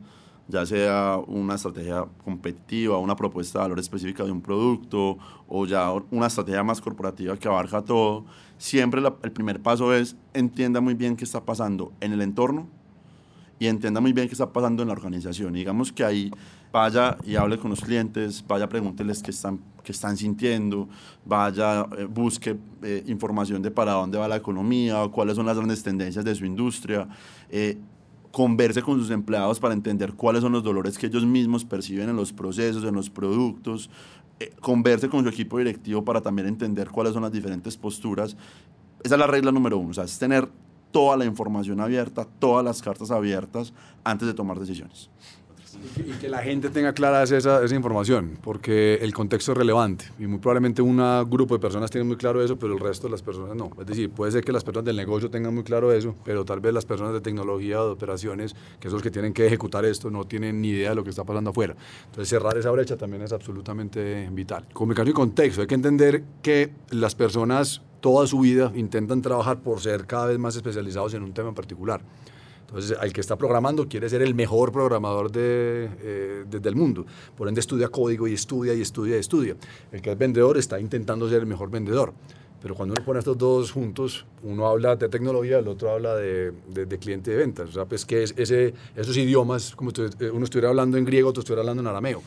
ya 0.48 0.66
sea 0.66 1.18
una 1.28 1.56
estrategia 1.56 2.06
competitiva, 2.24 2.98
una 2.98 3.16
propuesta 3.16 3.60
de 3.60 3.64
valor 3.64 3.80
específica 3.80 4.24
de 4.24 4.32
un 4.32 4.42
producto 4.42 5.18
o 5.48 5.66
ya 5.66 5.92
una 6.12 6.28
estrategia 6.28 6.64
más 6.64 6.82
corporativa 6.82 7.36
que 7.38 7.48
abarca 7.48 7.82
todo, 7.82 8.26
siempre 8.58 9.02
el 9.24 9.32
primer 9.32 9.62
paso 9.62 9.94
es 9.94 10.16
entienda 10.34 10.82
muy 10.82 10.94
bien 10.94 11.16
qué 11.16 11.24
está 11.24 11.44
pasando 11.44 11.92
en 12.00 12.14
el 12.14 12.22
entorno 12.22 12.68
y 13.60 13.68
entienda 13.68 14.02
muy 14.02 14.14
bien 14.14 14.28
qué 14.28 14.34
está 14.34 14.52
pasando 14.52 14.84
en 14.84 14.90
la 14.90 14.94
organización. 14.94 15.54
digamos 15.54 15.92
que 15.92 16.04
ahí 16.04 16.32
vaya 16.72 17.18
y 17.24 17.36
hable 17.38 17.58
con 17.58 17.70
los 17.70 17.80
clientes, 17.80 18.44
vaya 18.46 18.68
pregúnteles 18.68 19.24
qué 19.24 19.32
están, 19.32 19.60
qué 19.82 19.94
están 19.94 20.18
sintiendo, 20.18 20.90
vaya, 21.24 21.88
eh, 21.98 22.04
busque 22.04 22.58
eh, 22.84 23.04
información 23.08 23.62
de 23.62 23.72
para 23.72 23.94
dónde 23.94 24.18
va 24.18 24.28
la 24.28 24.36
economía, 24.36 25.08
cuáles 25.08 25.38
son 25.38 25.46
las 25.46 25.56
grandes 25.56 25.82
tendencias 25.84 26.26
de 26.26 26.36
su 26.36 26.46
industria. 26.46 27.08
Eh, 27.50 27.78
converse 28.36 28.82
con 28.82 29.00
sus 29.00 29.12
empleados 29.12 29.62
para 29.62 29.74
entender 29.74 30.12
cuáles 30.12 30.42
son 30.42 30.52
los 30.52 30.62
dolores 30.62 30.98
que 30.98 31.06
ellos 31.06 31.26
mismos 31.26 31.64
perciben 31.64 32.10
en 32.10 32.18
los 32.18 32.34
procesos, 32.34 32.84
en 32.84 32.94
los 32.94 33.10
productos, 33.10 33.90
eh, 34.42 34.54
converse 34.60 35.08
con 35.08 35.24
su 35.24 35.30
equipo 35.30 35.58
directivo 35.58 36.04
para 36.04 36.20
también 36.20 36.50
entender 36.50 36.90
cuáles 36.90 37.14
son 37.14 37.24
las 37.24 37.32
diferentes 37.32 37.78
posturas. 37.78 38.36
Esa 39.02 39.16
es 39.16 39.20
la 39.20 39.28
regla 39.28 39.54
número 39.54 39.78
uno, 39.78 39.92
o 39.92 39.94
sea, 39.94 40.04
es 40.04 40.20
tener 40.20 40.50
toda 40.92 41.16
la 41.16 41.24
información 41.24 41.80
abierta, 41.80 42.26
todas 42.26 42.66
las 42.66 42.82
cartas 42.82 43.10
abiertas 43.10 43.72
antes 44.04 44.28
de 44.28 44.34
tomar 44.34 44.60
decisiones. 44.60 45.10
Y 45.98 46.12
que 46.14 46.30
la 46.30 46.40
gente 46.40 46.70
tenga 46.70 46.94
clara 46.94 47.24
esa, 47.24 47.38
esa, 47.38 47.76
información, 47.76 48.38
porque 48.44 48.96
el 48.96 49.14
contexto 49.14 49.54
es 49.54 49.58
relevante 49.58 50.06
y 50.20 50.28
muy 50.28 50.40
probablemente 50.40 50.82
un 50.82 50.98
grupo 51.30 51.56
de 51.56 51.60
personas 51.60 51.90
tiene 51.90 52.06
muy 52.06 52.18
claro 52.18 52.44
eso, 52.44 52.58
pero 52.58 52.74
el 52.74 52.80
resto 52.80 53.08
de 53.08 53.12
las 53.12 53.22
personas 53.22 53.56
no. 53.56 53.70
Es 53.80 53.86
decir, 53.86 54.10
puede 54.10 54.32
ser 54.32 54.44
que 54.44 54.52
las 54.52 54.64
personas 54.64 54.86
del 54.86 54.96
negocio 54.96 55.30
tengan 55.30 55.54
muy 55.54 55.64
claro 55.64 55.92
eso, 55.92 56.16
pero 56.24 56.46
tal 56.46 56.60
vez 56.60 56.74
las 56.74 56.86
personas 56.86 57.14
de 57.14 57.22
tecnología 57.22 57.82
o 57.82 57.86
de 57.86 57.92
operaciones, 57.92 58.56
que 58.80 58.90
son 58.90 58.96
los 58.96 59.04
que 59.04 59.12
tienen 59.12 59.34
que 59.34 59.46
ejecutar 59.46 59.86
esto, 59.86 60.10
no 60.10 60.26
tienen 60.26 60.62
ni 60.62 60.70
idea 60.70 60.90
de 60.90 60.96
lo 60.96 61.04
que 61.04 61.10
está 61.10 61.24
pasando 61.24 61.52
afuera. 61.52 61.76
Entonces 62.06 62.30
cerrar 62.30 62.58
esa 62.58 62.72
brecha 62.72 62.98
también 62.98 63.24
es 63.24 63.32
absolutamente 63.32 64.30
vital. 64.32 64.66
Comunicación 64.74 65.10
y 65.10 65.14
contexto. 65.14 65.62
Hay 65.62 65.68
que 65.68 65.76
entender 65.76 66.24
que 66.42 66.72
las 66.92 67.16
personas 67.16 67.82
toda 68.06 68.28
su 68.28 68.40
vida 68.40 68.72
intentan 68.76 69.24
trabajar 69.24 69.62
por 69.62 69.82
ser 69.82 70.06
cada 70.06 70.28
vez 70.28 70.38
más 70.38 70.56
especializados 70.56 71.16
en 71.16 71.24
un 71.24 71.34
tema 71.34 71.50
en 71.50 71.56
particular. 71.56 72.02
Entonces, 72.68 72.98
el 73.02 73.14
que 73.14 73.22
está 73.22 73.36
programando 73.36 73.88
quiere 73.88 74.10
ser 74.10 74.22
el 74.22 74.36
mejor 74.36 74.72
programador 74.72 75.32
de, 75.32 75.90
eh, 76.02 76.46
del 76.50 76.76
mundo. 76.76 77.06
Por 77.38 77.48
ende, 77.48 77.60
estudia 77.60 77.88
código 77.90 78.28
y 78.28 78.34
estudia 78.34 78.74
y 78.74 78.82
estudia 78.82 79.18
y 79.18 79.20
estudia. 79.20 79.56
El 79.92 80.02
que 80.02 80.12
es 80.12 80.18
vendedor 80.18 80.58
está 80.58 80.80
intentando 80.80 81.30
ser 81.30 81.42
el 81.42 81.46
mejor 81.46 81.70
vendedor. 81.70 82.14
Pero 82.62 82.74
cuando 82.74 82.96
uno 82.96 83.06
pone 83.06 83.20
estos 83.20 83.38
dos 83.38 83.72
juntos, 83.72 84.26
uno 84.42 84.66
habla 84.66 84.96
de 84.96 85.08
tecnología, 85.08 85.60
el 85.60 85.68
otro 85.68 85.92
habla 85.92 86.16
de, 86.16 86.52
de, 86.74 86.98
cliente 86.98 87.30
de 87.30 87.38
ventas. 87.38 87.70
O 87.70 87.72
sea, 87.72 87.86
pues 87.86 88.06
que 88.06 88.24
es 88.24 88.34
ese, 88.38 88.74
esos 88.96 89.16
idiomas, 89.18 89.76
como 89.76 89.92
uno 90.34 90.44
estuviera 90.44 90.70
hablando 90.70 90.98
en 90.98 91.06
griego, 91.06 91.30
otro 91.30 91.42
estuviera 91.42 91.62
hablando 91.62 91.82
en 91.82 91.88
arameo. 91.88 92.24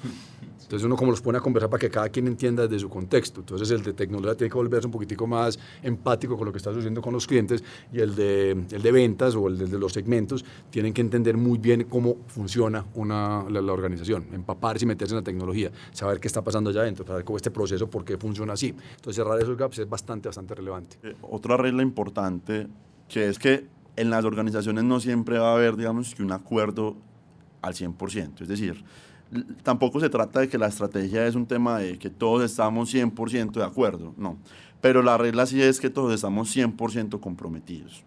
Entonces 0.68 0.84
uno 0.84 0.96
como 0.96 1.12
los 1.12 1.22
pone 1.22 1.38
a 1.38 1.40
conversar 1.40 1.70
para 1.70 1.80
que 1.80 1.88
cada 1.88 2.10
quien 2.10 2.26
entienda 2.26 2.64
desde 2.64 2.80
su 2.80 2.90
contexto. 2.90 3.40
Entonces 3.40 3.70
el 3.70 3.82
de 3.82 3.94
tecnología 3.94 4.36
tiene 4.36 4.50
que 4.50 4.58
volverse 4.58 4.86
un 4.86 4.92
poquitico 4.92 5.26
más 5.26 5.58
empático 5.82 6.36
con 6.36 6.44
lo 6.44 6.52
que 6.52 6.58
está 6.58 6.72
sucediendo 6.72 7.00
con 7.00 7.14
los 7.14 7.26
clientes 7.26 7.64
y 7.90 8.00
el 8.00 8.14
de, 8.14 8.50
el 8.50 8.82
de 8.82 8.92
ventas 8.92 9.34
o 9.34 9.48
el 9.48 9.56
de, 9.56 9.78
los 9.78 9.94
segmentos 9.94 10.44
tienen 10.68 10.92
que 10.92 11.00
entender 11.00 11.38
muy 11.38 11.56
bien 11.56 11.84
cómo 11.84 12.18
funciona 12.26 12.84
una, 12.96 13.46
la, 13.48 13.72
organización, 13.72 14.26
empaparse 14.30 14.84
y 14.84 14.88
meterse 14.88 15.14
en 15.14 15.20
la 15.20 15.24
tecnología, 15.24 15.72
saber 15.92 16.20
qué 16.20 16.28
está 16.28 16.44
pasando 16.44 16.68
allá 16.68 16.82
adentro, 16.82 17.06
saber 17.06 17.24
cómo 17.24 17.38
este 17.38 17.50
proceso, 17.50 17.88
por 17.88 18.04
qué 18.04 18.18
funciona 18.18 18.52
así. 18.52 18.74
Entonces 18.96 19.16
cerrar 19.16 19.40
esos 19.40 19.56
gaps 19.56 19.78
es 19.78 19.88
bastante, 19.88 20.28
bastante 20.28 20.54
relevante. 20.54 20.98
Eh, 21.02 21.16
otra 21.22 21.56
regla 21.56 21.82
importante 21.82 22.66
que 23.08 23.26
es 23.26 23.38
que 23.38 23.64
en 23.96 24.10
las 24.10 24.26
organizaciones 24.26 24.84
no 24.84 25.00
siempre 25.00 25.38
va 25.38 25.52
a 25.52 25.54
haber, 25.54 25.76
digamos, 25.76 26.14
que 26.14 26.22
un 26.22 26.32
acuerdo 26.32 26.94
al 27.62 27.72
100%. 27.72 28.42
Es 28.42 28.48
decir, 28.48 28.84
tampoco 29.62 30.00
se 30.00 30.08
trata 30.08 30.40
de 30.40 30.48
que 30.48 30.58
la 30.58 30.68
estrategia 30.68 31.26
es 31.26 31.34
un 31.34 31.46
tema 31.46 31.78
de 31.78 31.98
que 31.98 32.10
todos 32.10 32.42
estamos 32.42 32.92
100% 32.92 33.52
de 33.52 33.64
acuerdo, 33.64 34.14
no. 34.16 34.38
Pero 34.80 35.02
la 35.02 35.18
regla 35.18 35.46
sí 35.46 35.60
es 35.60 35.80
que 35.80 35.90
todos 35.90 36.14
estamos 36.14 36.54
100% 36.54 37.20
comprometidos. 37.20 38.04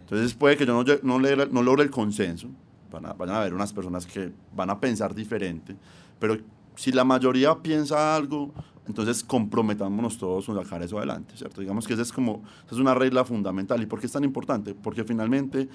Entonces 0.00 0.34
puede 0.34 0.56
que 0.56 0.66
yo 0.66 0.84
no, 0.84 1.18
no, 1.18 1.62
logre 1.62 1.82
el 1.82 1.90
consenso, 1.90 2.48
van 2.90 3.06
a, 3.06 3.12
van 3.12 3.30
a 3.30 3.40
haber 3.40 3.54
unas 3.54 3.72
personas 3.72 4.06
que 4.06 4.32
van 4.54 4.70
a 4.70 4.80
pensar 4.80 5.14
diferente, 5.14 5.76
pero 6.18 6.38
si 6.76 6.92
la 6.92 7.04
mayoría 7.04 7.54
piensa 7.56 8.14
algo, 8.14 8.52
entonces 8.86 9.24
comprometámonos 9.24 10.16
todos 10.16 10.48
a 10.48 10.54
sacar 10.62 10.82
eso 10.82 10.98
adelante, 10.98 11.36
¿cierto? 11.36 11.60
Digamos 11.60 11.86
que 11.86 11.94
esa 11.94 12.02
es 12.02 12.12
como, 12.12 12.42
esa 12.66 12.76
es 12.76 12.80
una 12.80 12.94
regla 12.94 13.24
fundamental. 13.24 13.82
¿Y 13.82 13.86
por 13.86 13.98
qué 13.98 14.06
es 14.06 14.12
tan 14.12 14.22
importante? 14.22 14.74
Porque 14.74 15.02
finalmente 15.02 15.68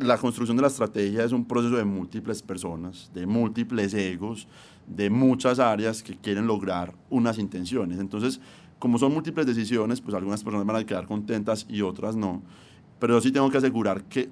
la 0.00 0.18
construcción 0.18 0.56
de 0.56 0.62
la 0.62 0.68
estrategia 0.68 1.24
es 1.24 1.32
un 1.32 1.44
proceso 1.44 1.76
de 1.76 1.84
múltiples 1.84 2.42
personas, 2.42 3.10
de 3.14 3.26
múltiples 3.26 3.94
egos, 3.94 4.48
de 4.86 5.10
muchas 5.10 5.58
áreas 5.58 6.02
que 6.02 6.16
quieren 6.16 6.46
lograr 6.46 6.94
unas 7.10 7.38
intenciones. 7.38 7.98
Entonces, 7.98 8.40
como 8.78 8.98
son 8.98 9.12
múltiples 9.12 9.46
decisiones, 9.46 10.00
pues 10.00 10.14
algunas 10.14 10.42
personas 10.42 10.66
van 10.66 10.76
a 10.76 10.84
quedar 10.84 11.06
contentas 11.06 11.66
y 11.68 11.82
otras 11.82 12.16
no. 12.16 12.42
Pero 12.98 13.14
yo 13.14 13.20
sí 13.20 13.30
tengo 13.30 13.50
que 13.50 13.58
asegurar 13.58 14.04
que 14.04 14.30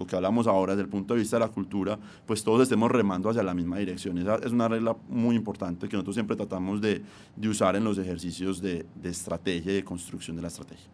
lo 0.00 0.06
que 0.06 0.16
hablamos 0.16 0.46
ahora 0.46 0.72
desde 0.72 0.84
el 0.84 0.88
punto 0.88 1.12
de 1.12 1.20
vista 1.20 1.36
de 1.36 1.40
la 1.40 1.48
cultura, 1.48 1.98
pues 2.26 2.42
todos 2.42 2.62
estemos 2.62 2.90
remando 2.90 3.28
hacia 3.28 3.42
la 3.42 3.52
misma 3.52 3.76
dirección. 3.76 4.16
Esa 4.16 4.36
es 4.36 4.50
una 4.50 4.66
regla 4.66 4.96
muy 5.10 5.36
importante 5.36 5.88
que 5.88 5.96
nosotros 5.96 6.16
siempre 6.16 6.36
tratamos 6.36 6.80
de, 6.80 7.02
de 7.36 7.48
usar 7.48 7.76
en 7.76 7.84
los 7.84 7.98
ejercicios 7.98 8.62
de, 8.62 8.86
de 8.94 9.10
estrategia 9.10 9.72
y 9.72 9.74
de 9.74 9.84
construcción 9.84 10.36
de 10.36 10.42
la 10.42 10.48
estrategia. 10.48 10.88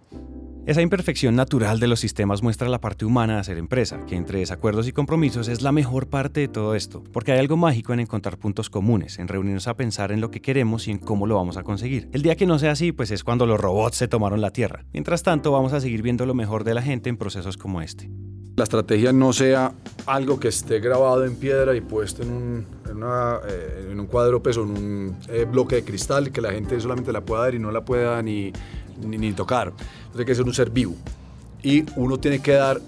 Esa 0.66 0.82
imperfección 0.82 1.36
natural 1.36 1.78
de 1.78 1.86
los 1.86 2.00
sistemas 2.00 2.42
muestra 2.42 2.68
la 2.68 2.80
parte 2.80 3.04
humana 3.04 3.34
de 3.34 3.40
hacer 3.40 3.58
empresa, 3.58 4.04
que 4.06 4.16
entre 4.16 4.40
desacuerdos 4.40 4.88
y 4.88 4.92
compromisos 4.92 5.46
es 5.46 5.62
la 5.62 5.70
mejor 5.70 6.08
parte 6.08 6.40
de 6.40 6.48
todo 6.48 6.74
esto, 6.74 7.04
porque 7.12 7.30
hay 7.30 7.38
algo 7.38 7.56
mágico 7.56 7.92
en 7.92 8.00
encontrar 8.00 8.38
puntos 8.38 8.68
comunes, 8.68 9.20
en 9.20 9.28
reunirnos 9.28 9.68
a 9.68 9.76
pensar 9.76 10.10
en 10.10 10.20
lo 10.20 10.32
que 10.32 10.42
queremos 10.42 10.88
y 10.88 10.90
en 10.90 10.98
cómo 10.98 11.28
lo 11.28 11.36
vamos 11.36 11.56
a 11.56 11.62
conseguir. 11.62 12.08
El 12.12 12.22
día 12.22 12.34
que 12.34 12.46
no 12.46 12.58
sea 12.58 12.72
así, 12.72 12.90
pues 12.90 13.12
es 13.12 13.22
cuando 13.22 13.46
los 13.46 13.60
robots 13.60 13.98
se 13.98 14.08
tomaron 14.08 14.40
la 14.40 14.50
Tierra. 14.50 14.84
Mientras 14.92 15.22
tanto, 15.22 15.52
vamos 15.52 15.72
a 15.72 15.80
seguir 15.80 16.02
viendo 16.02 16.26
lo 16.26 16.34
mejor 16.34 16.64
de 16.64 16.74
la 16.74 16.82
gente 16.82 17.08
en 17.08 17.16
procesos 17.16 17.56
como 17.56 17.80
este 17.80 18.10
la 18.56 18.64
estrategia 18.64 19.12
no 19.12 19.34
sea 19.34 19.72
algo 20.06 20.40
que 20.40 20.48
esté 20.48 20.80
grabado 20.80 21.24
en 21.24 21.36
piedra 21.36 21.76
y 21.76 21.82
puesto 21.82 22.22
en 22.22 22.32
un, 22.32 22.66
en, 22.88 23.02
eh, 23.48 23.94
un 23.94 24.06
cuadro, 24.06 24.42
pues, 24.42 24.56
en 24.56 24.62
un 24.62 25.16
eh, 25.28 25.44
bloque 25.44 25.76
de 25.76 25.84
cristal, 25.84 26.32
que 26.32 26.40
la 26.40 26.52
gente 26.52 26.80
solamente 26.80 27.12
la 27.12 27.20
pueda 27.20 27.42
ver 27.44 27.56
y 27.56 27.58
no 27.58 27.70
la 27.70 27.84
pueda 27.84 28.22
ni, 28.22 28.52
ni, 29.02 29.32
tocar. 29.32 29.74
Tiene 30.10 30.24
que 30.24 30.34
ser 30.34 30.44
un 30.44 30.54
ser 30.54 30.70
vivo. 30.70 30.94
Y 31.62 31.84
uno 31.96 32.18
tiene 32.18 32.40
que 32.40 32.52
dar, 32.52 32.80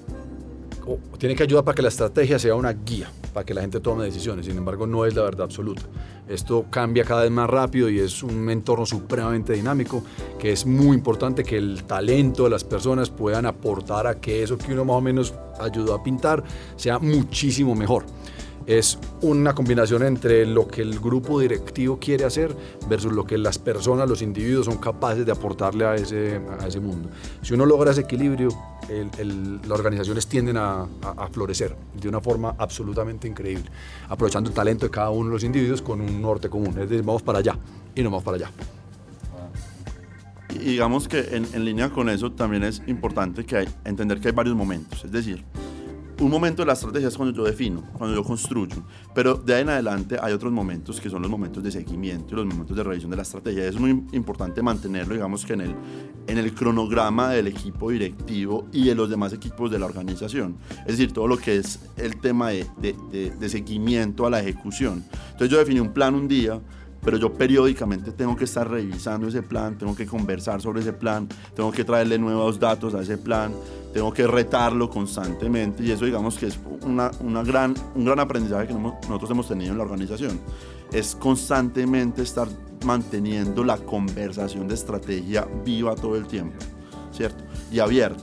tiene 1.19 1.37
que 1.37 1.43
ayudar 1.43 1.65
para 1.65 1.75
que 1.75 1.83
la 1.83 1.89
estrategia 1.89 2.39
sea 2.39 2.55
una 2.55 2.73
guía, 2.73 3.11
para 3.33 3.45
que 3.45 3.55
la 3.55 3.61
gente 3.61 3.81
tome 3.81 4.05
decisiones. 4.05 4.47
Sin 4.47 4.57
embargo, 4.57 4.87
no 4.87 5.05
es 5.05 5.15
la 5.15 5.23
verdad 5.23 5.45
absoluta. 5.45 5.83
Esto 6.29 6.67
cambia 6.71 7.05
cada 7.05 7.23
vez 7.23 7.31
más 7.31 7.49
rápido 7.49 7.89
y 7.89 7.99
es 7.99 8.23
un 8.23 8.51
entorno 8.51 8.85
supremamente 8.85 9.55
dinámico, 9.55 10.03
que 10.39 10.53
es 10.53 10.67
muy 10.67 10.97
importante 10.97 11.43
que 11.43 11.57
el 11.57 11.85
talento 11.85 12.45
de 12.45 12.51
las 12.51 12.65
personas 12.65 13.11
puedan 13.11 13.47
aportar 13.47 14.07
a 14.07 14.21
que 14.21 14.43
eso 14.43 14.59
que 14.59 14.73
uno 14.73 14.85
más 14.85 14.97
o 14.97 15.01
menos 15.01 15.35
ayudó 15.59 15.95
a 15.95 16.03
pintar 16.03 16.45
sea 16.77 16.99
muchísimo 16.99 17.75
mejor. 17.75 18.05
es 18.67 18.99
una 19.23 19.55
combinación 19.55 20.03
entre 20.03 20.45
lo 20.45 20.69
que 20.69 20.83
el 20.83 21.01
grupo 21.01 21.41
directivo 21.41 21.99
quiere 21.99 22.27
hacer 22.27 22.55
versus 22.87 23.11
lo 23.11 23.25
que 23.25 23.39
las 23.39 23.59
personas, 23.59 24.07
los 24.07 24.21
individuos 24.21 24.67
son 24.67 24.77
capaces 24.77 25.25
de 25.25 25.33
aportarle 25.33 25.87
a 25.87 25.95
ese, 25.95 26.39
a 26.61 26.67
ese 26.67 26.79
mundo. 26.79 27.09
Si 27.41 27.55
uno 27.55 27.65
logra 27.65 27.93
ese 27.93 28.03
equilibrio, 28.03 28.51
las 28.89 29.79
organizaciones 29.79 30.27
tienden 30.27 30.57
a, 30.57 30.87
florecer 31.33 31.77
de 31.95 32.09
una 32.09 32.21
forma 32.21 32.55
absolutamente 32.59 33.29
increíble, 33.29 33.65
aprovechando 34.09 34.49
el 34.49 34.55
talento 34.55 34.87
de 34.87 34.91
cada 34.91 35.11
uno 35.11 35.27
de 35.27 35.35
los 35.35 35.45
individuos 35.45 35.83
con 35.83 36.01
un 36.01 36.21
norte 36.21 36.49
común. 36.49 36.71
Es 36.71 36.89
decir, 36.89 37.03
vamos 37.05 37.23
para 37.23 37.39
allá 37.39 37.59
y 37.95 38.03
no 38.03 38.11
vamos 38.11 38.25
para 38.25 38.37
allá. 38.37 38.51
Y 40.51 40.59
digamos 40.59 41.07
que 41.09 41.21
en, 41.37 41.47
en 41.53 41.65
línea 41.65 41.91
con 41.91 42.09
eso 42.09 42.33
también 42.33 42.65
es 42.65 42.83
importante 42.87 43.45
que 43.45 43.69
entender 43.85 44.21
que 44.21 44.29
hay 44.29 44.35
varios 44.35 44.57
momentos. 44.57 45.05
Es 45.05 45.13
decir, 45.13 45.45
un 46.21 46.31
momento 46.31 46.63
de 46.63 46.67
la 46.67 46.73
estrategia 46.73 47.09
es 47.09 47.17
cuando 47.17 47.35
yo 47.35 47.45
defino, 47.45 47.83
cuando 47.93 48.17
yo 48.17 48.25
construyo, 48.25 48.83
pero 49.15 49.35
de 49.35 49.55
ahí 49.55 49.63
en 49.63 49.69
adelante 49.69 50.17
hay 50.21 50.33
otros 50.33 50.53
momentos 50.53 51.01
que 51.01 51.09
son 51.09 51.23
los 51.23 51.31
momentos 51.31 51.63
de 51.63 51.71
seguimiento 51.71 52.35
y 52.35 52.37
los 52.37 52.47
momentos 52.47 52.77
de 52.77 52.83
revisión 52.83 53.11
de 53.11 53.17
la 53.17 53.23
estrategia. 53.23 53.67
Es 53.67 53.79
muy 53.79 53.91
importante 54.13 54.63
mantenerlo, 54.63 55.15
digamos 55.15 55.45
que 55.45 55.53
en 55.53 55.61
el, 55.61 55.75
en 56.27 56.39
el 56.39 56.55
cronograma 56.55 57.31
del 57.31 57.47
equipo 57.47 57.91
directivo 57.91 58.67
y 58.73 58.87
de 58.87 58.95
los 58.95 59.09
demás 59.09 59.33
equipos 59.33 59.71
de 59.71 59.79
la 59.79 59.87
organización. 59.87 60.57
Es 60.81 60.99
decir, 60.99 61.13
todo 61.13 61.29
lo 61.29 61.39
que 61.39 61.57
es 61.57 61.81
el 61.97 62.21
tema 62.21 62.51
de, 62.51 62.67
de, 62.81 63.31
de 63.31 63.49
seguimiento 63.49 64.27
a 64.27 64.31
la 64.31 64.41
ejecución. 64.41 65.05
Entonces 65.33 65.51
yo 65.51 65.59
definí 65.59 65.81
un 65.81 65.93
plan 65.93 66.15
un 66.15 66.27
día, 66.27 66.61
pero 67.09 67.17
yo 67.17 67.33
periódicamente 67.33 68.13
tengo 68.13 68.37
que 68.37 68.45
estar 68.45 68.69
revisando 68.69 69.29
ese 69.29 69.41
plan, 69.43 69.79
tengo 69.79 69.97
que 69.97 70.05
conversar 70.05 70.61
sobre 70.61 70.83
ese 70.83 70.93
plan, 70.93 71.27
tengo 71.57 71.73
que 71.73 71.83
traerle 71.83 72.19
nuevos 72.19 72.61
datos 72.61 72.93
a 72.93 73.01
ese 73.01 73.17
plan, 73.17 73.51
tengo 73.95 74.13
que 74.13 74.27
retarlo 74.27 74.91
constantemente 74.91 75.83
y 75.83 75.91
eso 75.91 76.05
digamos 76.05 76.37
que 76.37 76.49
es 76.49 76.61
una, 76.83 77.11
una 77.21 77.43
gran, 77.43 77.73
un 77.95 78.05
gran 78.05 78.21
aprendizaje 78.21 78.67
que 78.67 78.75
nosotros 78.75 79.31
hemos 79.31 79.49
tenido 79.49 79.73
en 79.73 79.79
la 79.79 79.85
organización. 79.85 80.39
Es 80.93 81.17
constantemente 81.17 82.21
estar 82.21 82.47
manteniendo 82.85 83.65
la 83.65 83.79
conversación 83.79 84.69
de 84.69 84.75
estrategia 84.75 85.49
viva 85.65 85.95
todo 85.95 86.15
el 86.15 86.27
tiempo, 86.27 86.59
¿cierto? 87.11 87.43
Y 87.73 87.79
abierta. 87.79 88.23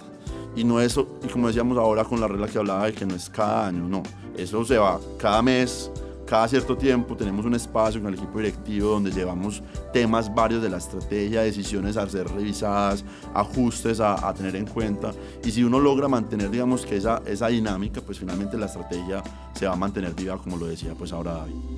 Y 0.56 0.64
no 0.64 0.80
eso, 0.80 1.18
y 1.24 1.28
como 1.30 1.48
decíamos 1.48 1.76
ahora 1.80 2.04
con 2.04 2.22
la 2.22 2.28
regla 2.28 2.46
que 2.46 2.60
hablaba 2.60 2.86
de 2.86 2.94
que 2.94 3.08
no 3.08 3.16
es 3.16 3.32
cada 3.32 3.66
año, 3.66 3.90
no. 3.90 4.04
Eso 4.38 4.64
se 4.64 4.78
va 4.78 5.00
cada 5.18 5.42
mes, 5.42 5.90
cada 6.26 6.48
cierto 6.48 6.76
tiempo 6.76 7.16
tenemos 7.16 7.46
un 7.46 7.54
espacio 7.54 8.02
con 8.02 8.12
el 8.12 8.20
equipo 8.20 8.40
directivo 8.40 8.90
donde 8.92 9.12
llevamos 9.12 9.62
temas 9.94 10.34
varios 10.34 10.62
de 10.62 10.70
la 10.70 10.78
estrategia, 10.78 11.42
decisiones 11.42 11.98
a 11.98 12.10
ser 12.10 12.28
revisadas, 12.28 13.06
ajustes 13.34 14.00
a, 14.00 14.34
tener 14.34 14.56
en 14.56 14.66
cuenta. 14.66 15.14
Y 15.44 15.52
si 15.52 15.64
uno 15.64 15.80
logra 15.80 16.08
mantener, 16.08 16.50
digamos, 16.50 16.86
que 16.86 16.98
esa, 16.98 17.22
esa 17.26 17.48
dinámica, 17.48 18.02
pues 18.02 18.20
finalmente 18.20 18.58
la 18.58 18.66
estrategia 18.66 19.24
se 19.54 19.68
va 19.68 19.74
a 19.74 19.78
mantener 19.78 20.14
viva, 20.14 20.38
como 20.38 20.58
lo 20.58 20.68
decía 20.68 20.94
pues 20.98 21.12
ahora 21.14 21.34
David. 21.34 21.75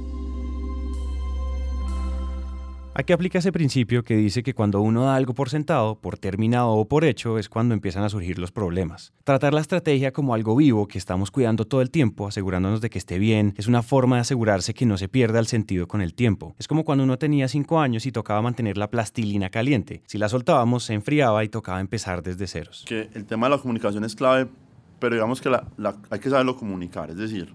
Aquí 3.00 3.14
aplica 3.14 3.38
ese 3.38 3.52
principio 3.52 4.04
que 4.04 4.16
dice 4.16 4.42
que 4.42 4.56
cuando 4.56 4.82
uno 4.82 5.04
da 5.04 5.16
algo 5.16 5.36
por 5.36 5.52
sentado, 5.52 6.02
por 6.02 6.18
terminado 6.18 6.70
o 6.70 6.88
por 6.88 7.06
hecho, 7.06 7.38
es 7.38 7.48
cuando 7.48 7.76
empiezan 7.76 8.04
a 8.04 8.10
surgir 8.10 8.40
los 8.40 8.52
problemas. 8.52 9.14
Tratar 9.24 9.54
la 9.54 9.62
estrategia 9.62 10.12
como 10.12 10.34
algo 10.34 10.56
vivo 10.56 10.88
que 10.88 10.98
estamos 10.98 11.30
cuidando 11.30 11.66
todo 11.66 11.84
el 11.84 11.92
tiempo, 11.92 12.28
asegurándonos 12.28 12.82
de 12.82 12.90
que 12.90 12.98
esté 12.98 13.20
bien, 13.20 13.54
es 13.56 13.68
una 13.68 13.84
forma 13.84 14.16
de 14.16 14.22
asegurarse 14.22 14.74
que 14.74 14.88
no 14.88 14.98
se 14.98 15.10
pierda 15.10 15.38
el 15.38 15.46
sentido 15.46 15.88
con 15.88 16.02
el 16.02 16.16
tiempo. 16.16 16.56
Es 16.58 16.68
como 16.68 16.84
cuando 16.86 17.04
uno 17.04 17.20
tenía 17.20 17.48
5 17.48 17.80
años 17.80 18.08
y 18.08 18.12
tocaba 18.12 18.42
mantener 18.42 18.80
la 18.80 18.90
plastilina 18.90 19.52
caliente. 19.52 20.02
Si 20.08 20.18
la 20.18 20.28
soltábamos, 20.28 20.84
se 20.84 20.96
enfriaba 20.96 21.44
y 21.44 21.50
tocaba 21.50 21.80
empezar 21.80 22.24
desde 22.24 22.48
ceros. 22.48 22.84
Que 22.88 23.12
el 23.14 23.26
tema 23.26 23.46
de 23.46 23.58
la 23.58 23.62
comunicación 23.62 24.06
es 24.06 24.16
clave, 24.16 24.48
pero 24.98 25.14
digamos 25.14 25.40
que 25.40 25.50
hay 26.10 26.20
que 26.20 26.32
saberlo 26.32 26.56
comunicar. 26.56 27.12
Es 27.12 27.18
decir, 27.18 27.54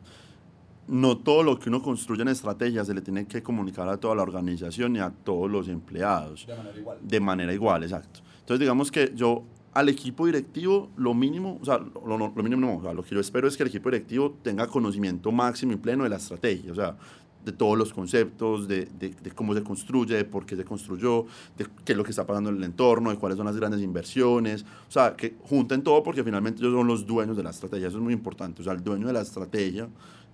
no 0.88 1.16
todo 1.16 1.42
lo 1.42 1.58
que 1.58 1.68
uno 1.68 1.82
construye 1.82 2.22
en 2.22 2.28
estrategia 2.28 2.84
se 2.84 2.94
le 2.94 3.00
tiene 3.00 3.26
que 3.26 3.42
comunicar 3.42 3.88
a 3.88 3.96
toda 3.96 4.14
la 4.14 4.22
organización 4.22 4.96
y 4.96 4.98
a 4.98 5.10
todos 5.10 5.50
los 5.50 5.68
empleados. 5.68 6.46
De 6.46 6.56
manera 6.56 6.78
igual. 6.78 6.98
De 7.02 7.20
manera 7.20 7.54
igual, 7.54 7.82
exacto. 7.84 8.20
Entonces, 8.40 8.60
digamos 8.60 8.90
que 8.90 9.12
yo 9.14 9.44
al 9.74 9.88
equipo 9.88 10.26
directivo, 10.26 10.90
lo 10.96 11.14
mínimo, 11.14 11.58
o 11.60 11.64
sea, 11.64 11.78
lo, 11.78 12.18
lo, 12.18 12.30
mínimo 12.42 12.60
no, 12.60 12.76
o 12.76 12.82
sea, 12.82 12.92
lo 12.92 13.02
que 13.02 13.14
yo 13.14 13.20
espero 13.20 13.48
es 13.48 13.56
que 13.56 13.62
el 13.62 13.70
equipo 13.70 13.90
directivo 13.90 14.36
tenga 14.42 14.66
conocimiento 14.66 15.32
máximo 15.32 15.72
y 15.72 15.76
pleno 15.76 16.04
de 16.04 16.10
la 16.10 16.16
estrategia, 16.16 16.72
o 16.72 16.74
sea, 16.74 16.96
de 17.44 17.52
todos 17.52 17.76
los 17.76 17.92
conceptos, 17.92 18.68
de, 18.68 18.86
de, 18.86 19.10
de, 19.10 19.30
cómo 19.32 19.54
se 19.54 19.62
construye, 19.62 20.14
de 20.14 20.24
por 20.24 20.46
qué 20.46 20.56
se 20.56 20.64
construyó, 20.64 21.26
de 21.56 21.66
qué 21.84 21.92
es 21.92 21.98
lo 21.98 22.04
que 22.04 22.10
está 22.10 22.26
pasando 22.26 22.50
en 22.50 22.56
el 22.56 22.64
entorno, 22.64 23.10
de 23.10 23.16
cuáles 23.16 23.36
son 23.36 23.46
las 23.46 23.56
grandes 23.56 23.80
inversiones, 23.80 24.62
o 24.62 24.90
sea, 24.90 25.16
que 25.16 25.36
junten 25.42 25.82
todo 25.82 26.02
porque 26.02 26.22
finalmente 26.22 26.60
ellos 26.60 26.74
son 26.74 26.86
los 26.86 27.06
dueños 27.06 27.36
de 27.36 27.42
la 27.42 27.50
estrategia, 27.50 27.88
eso 27.88 27.96
es 27.96 28.02
muy 28.02 28.12
importante, 28.12 28.60
o 28.60 28.64
sea, 28.64 28.74
el 28.74 28.84
dueño 28.84 29.06
de 29.06 29.14
la 29.14 29.22
estrategia 29.22 29.88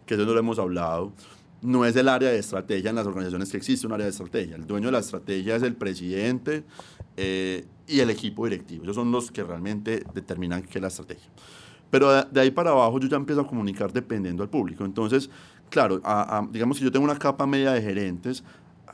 que 0.08 0.14
eso 0.14 0.24
no 0.24 0.32
lo 0.32 0.40
hemos 0.40 0.58
hablado, 0.58 1.12
no 1.60 1.84
es 1.84 1.94
el 1.96 2.08
área 2.08 2.30
de 2.30 2.38
estrategia 2.38 2.90
en 2.90 2.96
las 2.96 3.06
organizaciones 3.06 3.50
que 3.50 3.58
existe 3.58 3.86
un 3.86 3.92
área 3.92 4.06
de 4.06 4.10
estrategia. 4.10 4.56
El 4.56 4.66
dueño 4.66 4.86
de 4.86 4.92
la 4.92 5.00
estrategia 5.00 5.54
es 5.54 5.62
el 5.62 5.76
presidente 5.76 6.64
eh, 7.16 7.66
y 7.86 8.00
el 8.00 8.10
equipo 8.10 8.44
directivo. 8.44 8.84
Ellos 8.84 8.96
son 8.96 9.12
los 9.12 9.30
que 9.30 9.44
realmente 9.44 10.02
determinan 10.14 10.62
qué 10.62 10.78
es 10.78 10.82
la 10.82 10.88
estrategia. 10.88 11.28
Pero 11.90 12.24
de, 12.24 12.40
ahí 12.40 12.50
para 12.50 12.70
abajo 12.70 12.98
yo 12.98 13.08
ya 13.08 13.16
empiezo 13.16 13.42
a 13.42 13.46
comunicar 13.46 13.92
dependiendo 13.92 14.42
al 14.42 14.48
público. 14.48 14.84
Entonces, 14.84 15.28
claro, 15.68 16.00
digamos 16.50 16.78
que 16.78 16.84
yo 16.84 16.92
tengo 16.92 17.04
una 17.04 17.18
capa 17.18 17.46
media 17.46 17.72
de 17.72 17.82
gerentes, 17.82 18.44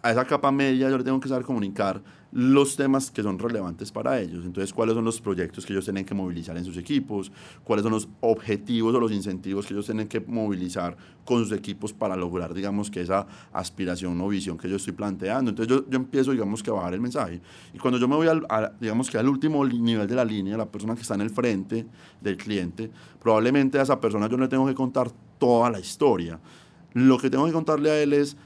a 0.04 0.10
esa 0.10 0.26
capa 0.26 0.52
media 0.52 0.90
yo 0.90 0.98
le 0.98 1.02
tengo 1.02 1.18
que 1.18 1.30
saber 1.30 1.46
comunicar 1.46 2.02
los 2.30 2.76
temas 2.76 3.10
que 3.10 3.22
son 3.22 3.38
relevantes 3.38 3.90
para 3.90 4.20
ellos. 4.20 4.44
Entonces, 4.44 4.70
cuáles 4.74 4.94
son 4.94 5.04
los 5.04 5.18
proyectos 5.18 5.64
que 5.64 5.72
ellos 5.72 5.86
tienen 5.86 6.04
que 6.04 6.14
movilizar 6.14 6.58
en 6.58 6.64
sus 6.66 6.76
equipos, 6.76 7.32
cuáles 7.62 7.84
son 7.84 7.92
los 7.92 8.06
objetivos 8.20 8.94
o 8.94 9.00
los 9.00 9.12
incentivos 9.12 9.64
que 9.64 9.72
ellos 9.72 9.86
tienen 9.86 10.06
que 10.06 10.20
movilizar 10.20 10.94
con 11.24 11.42
sus 11.42 11.56
equipos 11.56 11.94
para 11.94 12.16
lograr, 12.16 12.52
digamos, 12.52 12.90
que 12.90 13.00
esa 13.00 13.26
aspiración 13.50 14.20
o 14.20 14.28
visión 14.28 14.58
que 14.58 14.68
yo 14.68 14.76
estoy 14.76 14.92
planteando. 14.92 15.52
Entonces, 15.52 15.84
yo, 15.88 15.96
empiezo, 15.96 16.32
digamos, 16.32 16.62
que 16.62 16.68
a 16.68 16.74
bajar 16.74 16.92
el 16.92 17.00
mensaje. 17.00 17.40
Y 17.72 17.78
cuando 17.78 17.98
yo 17.98 18.06
me 18.06 18.16
voy, 18.16 18.28
al, 18.28 18.44
digamos, 18.78 19.08
que 19.08 19.16
al 19.16 19.28
último 19.28 19.64
nivel 19.64 20.06
de 20.06 20.16
la 20.16 20.24
línea, 20.26 20.58
la 20.58 20.70
persona 20.70 20.94
que 20.94 21.00
está 21.00 21.14
en 21.14 21.22
el 21.22 21.30
frente 21.30 21.86
del 22.20 22.36
cliente, 22.36 22.90
probablemente 23.22 23.78
a 23.78 23.82
esa 23.82 23.98
persona 23.98 24.28
yo 24.28 24.36
no 24.36 24.42
le 24.42 24.50
tengo 24.50 24.66
que 24.66 24.74
contar 24.74 25.10
toda 25.38 25.70
la 25.70 25.80
historia. 25.80 26.38
Lo 26.92 27.16
que 27.16 27.30
tengo 27.30 27.46
que 27.46 27.52
contarle 27.52 27.90
a 27.90 28.02
él 28.02 28.12
es 28.12 28.36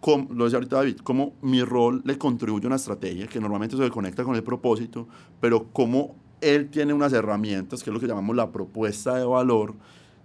como, 0.00 0.32
lo 0.32 0.44
decía 0.44 0.56
ahorita 0.56 0.76
David, 0.76 0.98
cómo 1.02 1.34
mi 1.42 1.62
rol 1.62 2.02
le 2.04 2.16
contribuye 2.16 2.64
a 2.64 2.68
una 2.68 2.76
estrategia 2.76 3.26
que 3.26 3.40
normalmente 3.40 3.76
se 3.76 3.90
conecta 3.90 4.24
con 4.24 4.34
el 4.34 4.42
propósito, 4.42 5.06
pero 5.40 5.68
cómo 5.72 6.16
él 6.40 6.70
tiene 6.70 6.94
unas 6.94 7.12
herramientas, 7.12 7.82
que 7.82 7.90
es 7.90 7.94
lo 7.94 8.00
que 8.00 8.06
llamamos 8.06 8.34
la 8.34 8.50
propuesta 8.50 9.16
de 9.16 9.24
valor, 9.24 9.74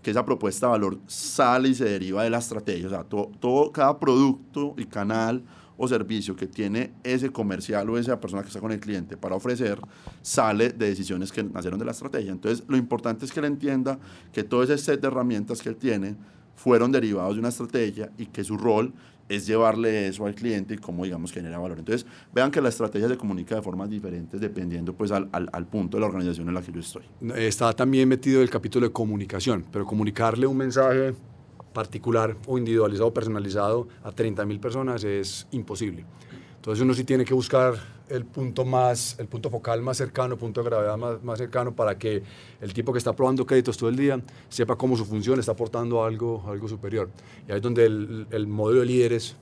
que 0.01 0.11
esa 0.11 0.23
propuesta 0.23 0.67
de 0.67 0.71
valor 0.71 0.99
sale 1.07 1.69
y 1.69 1.75
se 1.75 1.85
deriva 1.85 2.23
de 2.23 2.29
la 2.29 2.37
estrategia. 2.37 2.87
O 2.87 2.89
sea, 2.89 3.03
todo, 3.03 3.31
todo, 3.39 3.71
cada 3.71 3.99
producto 3.99 4.75
y 4.77 4.85
canal 4.85 5.43
o 5.77 5.87
servicio 5.87 6.35
que 6.35 6.47
tiene 6.47 6.93
ese 7.03 7.29
comercial 7.29 7.89
o 7.89 7.97
esa 7.97 8.19
persona 8.19 8.41
que 8.41 8.47
está 8.47 8.61
con 8.61 8.71
el 8.71 8.79
cliente 8.79 9.17
para 9.17 9.35
ofrecer, 9.35 9.79
sale 10.21 10.69
de 10.69 10.87
decisiones 10.87 11.31
que 11.31 11.43
nacieron 11.43 11.79
de 11.79 11.85
la 11.85 11.91
estrategia. 11.91 12.31
Entonces, 12.31 12.63
lo 12.67 12.77
importante 12.77 13.25
es 13.25 13.31
que 13.31 13.39
él 13.39 13.45
entienda 13.45 13.99
que 14.31 14.43
todo 14.43 14.63
ese 14.63 14.77
set 14.77 15.01
de 15.01 15.07
herramientas 15.07 15.61
que 15.61 15.69
él 15.69 15.75
tiene 15.75 16.15
fueron 16.55 16.91
derivados 16.91 17.33
de 17.35 17.39
una 17.39 17.49
estrategia 17.49 18.11
y 18.17 18.27
que 18.27 18.43
su 18.43 18.57
rol 18.57 18.93
es 19.27 19.47
llevarle 19.47 20.07
eso 20.07 20.25
al 20.25 20.35
cliente 20.35 20.75
y 20.75 20.77
cómo, 20.77 21.03
digamos, 21.03 21.31
genera 21.31 21.57
valor. 21.57 21.79
Entonces, 21.79 22.05
vean 22.33 22.51
que 22.51 22.61
la 22.61 22.69
estrategia 22.69 23.07
se 23.07 23.17
comunica 23.17 23.55
de 23.55 23.61
formas 23.61 23.89
diferentes 23.89 24.39
dependiendo, 24.39 24.93
pues, 24.93 25.11
al, 25.11 25.29
al, 25.31 25.49
al, 25.51 25.65
punto 25.67 25.97
de 25.97 26.01
la 26.01 26.07
organización 26.07 26.47
en 26.47 26.53
la 26.53 26.61
que 26.61 26.71
yo 26.71 26.79
estoy. 26.79 27.03
Está 27.35 27.73
también 27.73 28.07
metido 28.07 28.41
el 28.41 28.49
capítulo 28.49 28.87
de 28.87 28.93
comunicación, 28.93 29.65
pero 29.71 29.85
comunicarle 29.85 30.45
un 30.45 30.57
mensaje 30.57 31.13
particular 31.75 32.35
o 32.47 32.57
individualizado, 32.57 33.13
personalizado 33.13 33.87
a 34.03 34.11
30.000 34.11 34.59
personas 34.59 35.03
es 35.03 35.45
imposible. 35.51 36.05
Entonces 36.65 36.81
uno 36.81 36.95
sí 36.95 37.03
tiene 37.03 37.23
que 37.23 37.35
buscar 37.35 37.75
el 38.09 38.25
punto 38.25 38.65
más, 38.65 39.17
el 39.19 39.27
punto 39.27 39.51
focal 39.51 39.83
más 39.83 39.97
cercano, 39.97 40.35
punto 40.35 40.63
de 40.63 40.69
gravedad 40.71 40.97
más, 40.97 41.23
más, 41.23 41.37
cercano 41.37 41.75
para 41.75 41.95
que 41.95 42.23
el 42.59 42.73
tipo 42.73 42.91
que 42.91 42.97
está 42.97 43.13
probando 43.13 43.45
créditos 43.45 43.77
todo 43.77 43.87
el 43.87 43.95
día 43.95 44.19
sepa 44.49 44.75
cómo 44.75 44.97
su 44.97 45.05
función 45.05 45.39
está 45.39 45.51
aportando 45.51 46.03
algo, 46.03 46.43
algo 46.47 46.67
superior. 46.67 47.11
Y 47.47 47.51
ahí 47.51 47.57
es 47.57 47.61
donde 47.61 47.85
el, 47.85 48.25
el 48.31 48.47
modelo 48.47 48.79
de 48.79 48.87
líderes 48.87 49.35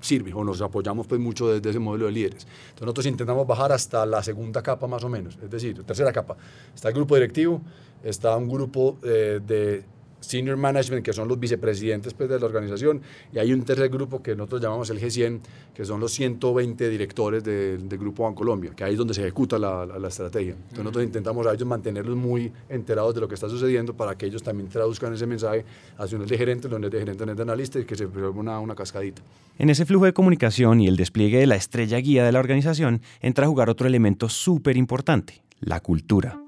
sirve 0.00 0.34
o 0.34 0.42
nos 0.42 0.60
apoyamos 0.60 1.06
pues 1.06 1.20
mucho 1.20 1.48
desde 1.48 1.70
ese 1.70 1.78
modelo 1.78 2.06
de 2.06 2.12
líderes. 2.12 2.42
Entonces 2.42 2.80
nosotros 2.80 3.06
intentamos 3.06 3.46
bajar 3.46 3.70
hasta 3.70 4.04
la 4.04 4.20
segunda 4.24 4.60
capa 4.60 4.88
más 4.88 5.04
o 5.04 5.08
menos, 5.08 5.38
es 5.40 5.48
decir, 5.48 5.80
tercera 5.84 6.12
capa. 6.12 6.36
Está 6.74 6.88
el 6.88 6.94
grupo 6.94 7.14
directivo, 7.14 7.62
está 8.02 8.36
un 8.36 8.48
grupo 8.48 8.98
eh, 9.04 9.38
de 9.46 9.84
senior 10.20 10.56
management, 10.56 11.04
que 11.04 11.12
son 11.12 11.28
los 11.28 11.38
vicepresidentes 11.38 12.14
pues, 12.14 12.28
de 12.28 12.38
la 12.38 12.46
organización, 12.46 13.00
y 13.32 13.38
hay 13.38 13.52
un 13.52 13.62
tercer 13.62 13.88
grupo 13.88 14.22
que 14.22 14.34
nosotros 14.34 14.62
llamamos 14.62 14.90
el 14.90 15.00
G100, 15.00 15.40
que 15.74 15.84
son 15.84 16.00
los 16.00 16.12
120 16.12 16.88
directores 16.88 17.44
del 17.44 17.98
Grupo 17.98 18.24
Bancolombia, 18.24 18.72
que 18.74 18.84
ahí 18.84 18.92
es 18.92 18.98
donde 18.98 19.14
se 19.14 19.22
ejecuta 19.22 19.58
la, 19.58 19.86
la, 19.86 20.08
estrategia. 20.08 20.52
Entonces 20.52 20.78
nosotros 20.78 21.04
intentamos 21.04 21.46
a 21.46 21.54
ellos 21.54 21.66
mantenerlos 21.66 22.16
muy 22.16 22.52
enterados 22.68 23.14
de 23.14 23.20
lo 23.20 23.28
que 23.28 23.34
está 23.34 23.48
sucediendo 23.48 23.94
para 23.94 24.16
que 24.16 24.26
ellos 24.26 24.42
también 24.42 24.68
traduzcan 24.68 25.12
ese 25.14 25.26
mensaje 25.26 25.64
hacia 25.96 26.18
un 26.18 26.26
de 26.26 26.38
gerente, 26.38 26.68
donde 26.68 26.90
de 26.90 26.98
gerente, 26.98 27.24
de 27.24 27.42
analista, 27.42 27.78
y 27.78 27.84
que 27.84 27.96
se 27.96 28.06
vuelva 28.06 28.30
una, 28.30 28.58
una 28.60 28.74
cascadita. 28.74 29.22
En 29.58 29.70
ese 29.70 29.86
flujo 29.86 30.04
de 30.04 30.12
comunicación 30.12 30.80
y 30.80 30.88
el 30.88 30.96
despliegue 30.96 31.38
de 31.38 31.46
la 31.46 31.56
estrella 31.56 31.98
guía 31.98 32.24
de 32.24 32.32
la 32.32 32.38
organización 32.38 33.02
entra 33.20 33.46
a 33.46 33.48
jugar 33.48 33.68
otro 33.70 33.86
elemento 33.86 34.28
súper 34.28 34.76
importante, 34.76 35.42
la 35.60 35.80
cultura. 35.80 36.47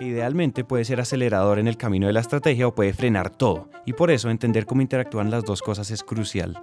Que 0.00 0.06
idealmente 0.06 0.64
puede 0.64 0.86
ser 0.86 0.98
acelerador 0.98 1.58
en 1.58 1.68
el 1.68 1.76
camino 1.76 2.06
de 2.06 2.14
la 2.14 2.20
estrategia 2.20 2.66
o 2.66 2.74
puede 2.74 2.94
frenar 2.94 3.28
todo. 3.28 3.68
Y 3.84 3.92
por 3.92 4.10
eso 4.10 4.30
entender 4.30 4.64
cómo 4.64 4.80
interactúan 4.80 5.30
las 5.30 5.44
dos 5.44 5.60
cosas 5.60 5.90
es 5.90 6.02
crucial. 6.02 6.58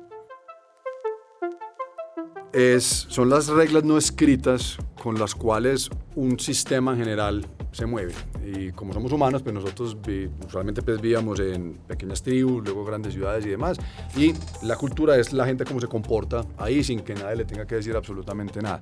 Es, 2.52 3.06
son 3.10 3.30
las 3.30 3.48
reglas 3.48 3.84
no 3.84 4.00
escritas 4.00 4.78
con 5.04 5.20
las 5.20 5.36
cuales 5.36 5.92
un 6.16 6.40
sistema 6.40 6.94
en 6.94 6.98
general 6.98 7.46
se 7.72 7.86
mueve. 7.86 8.14
Y 8.44 8.72
como 8.72 8.92
somos 8.92 9.12
humanos, 9.12 9.44
pues 9.44 9.54
nosotros 9.54 9.96
usualmente 10.48 10.82
pues 10.82 11.00
vivíamos 11.00 11.40
en 11.40 11.76
pequeñas 11.88 12.24
tribus, 12.24 12.64
luego 12.64 12.84
grandes 12.86 13.14
ciudades 13.14 13.46
y 13.46 13.50
demás. 13.50 13.78
Y 14.16 14.34
la 14.64 14.78
cultura 14.78 15.16
es 15.16 15.32
la 15.32 15.46
gente 15.46 15.64
cómo 15.64 15.80
se 15.80 15.88
comporta 15.88 16.44
ahí 16.58 16.84
sin 16.84 17.02
que 17.02 17.14
nadie 17.14 17.36
le 17.36 17.46
tenga 17.46 17.68
que 17.68 17.76
decir 17.76 17.96
absolutamente 17.96 18.64
nada. 18.64 18.82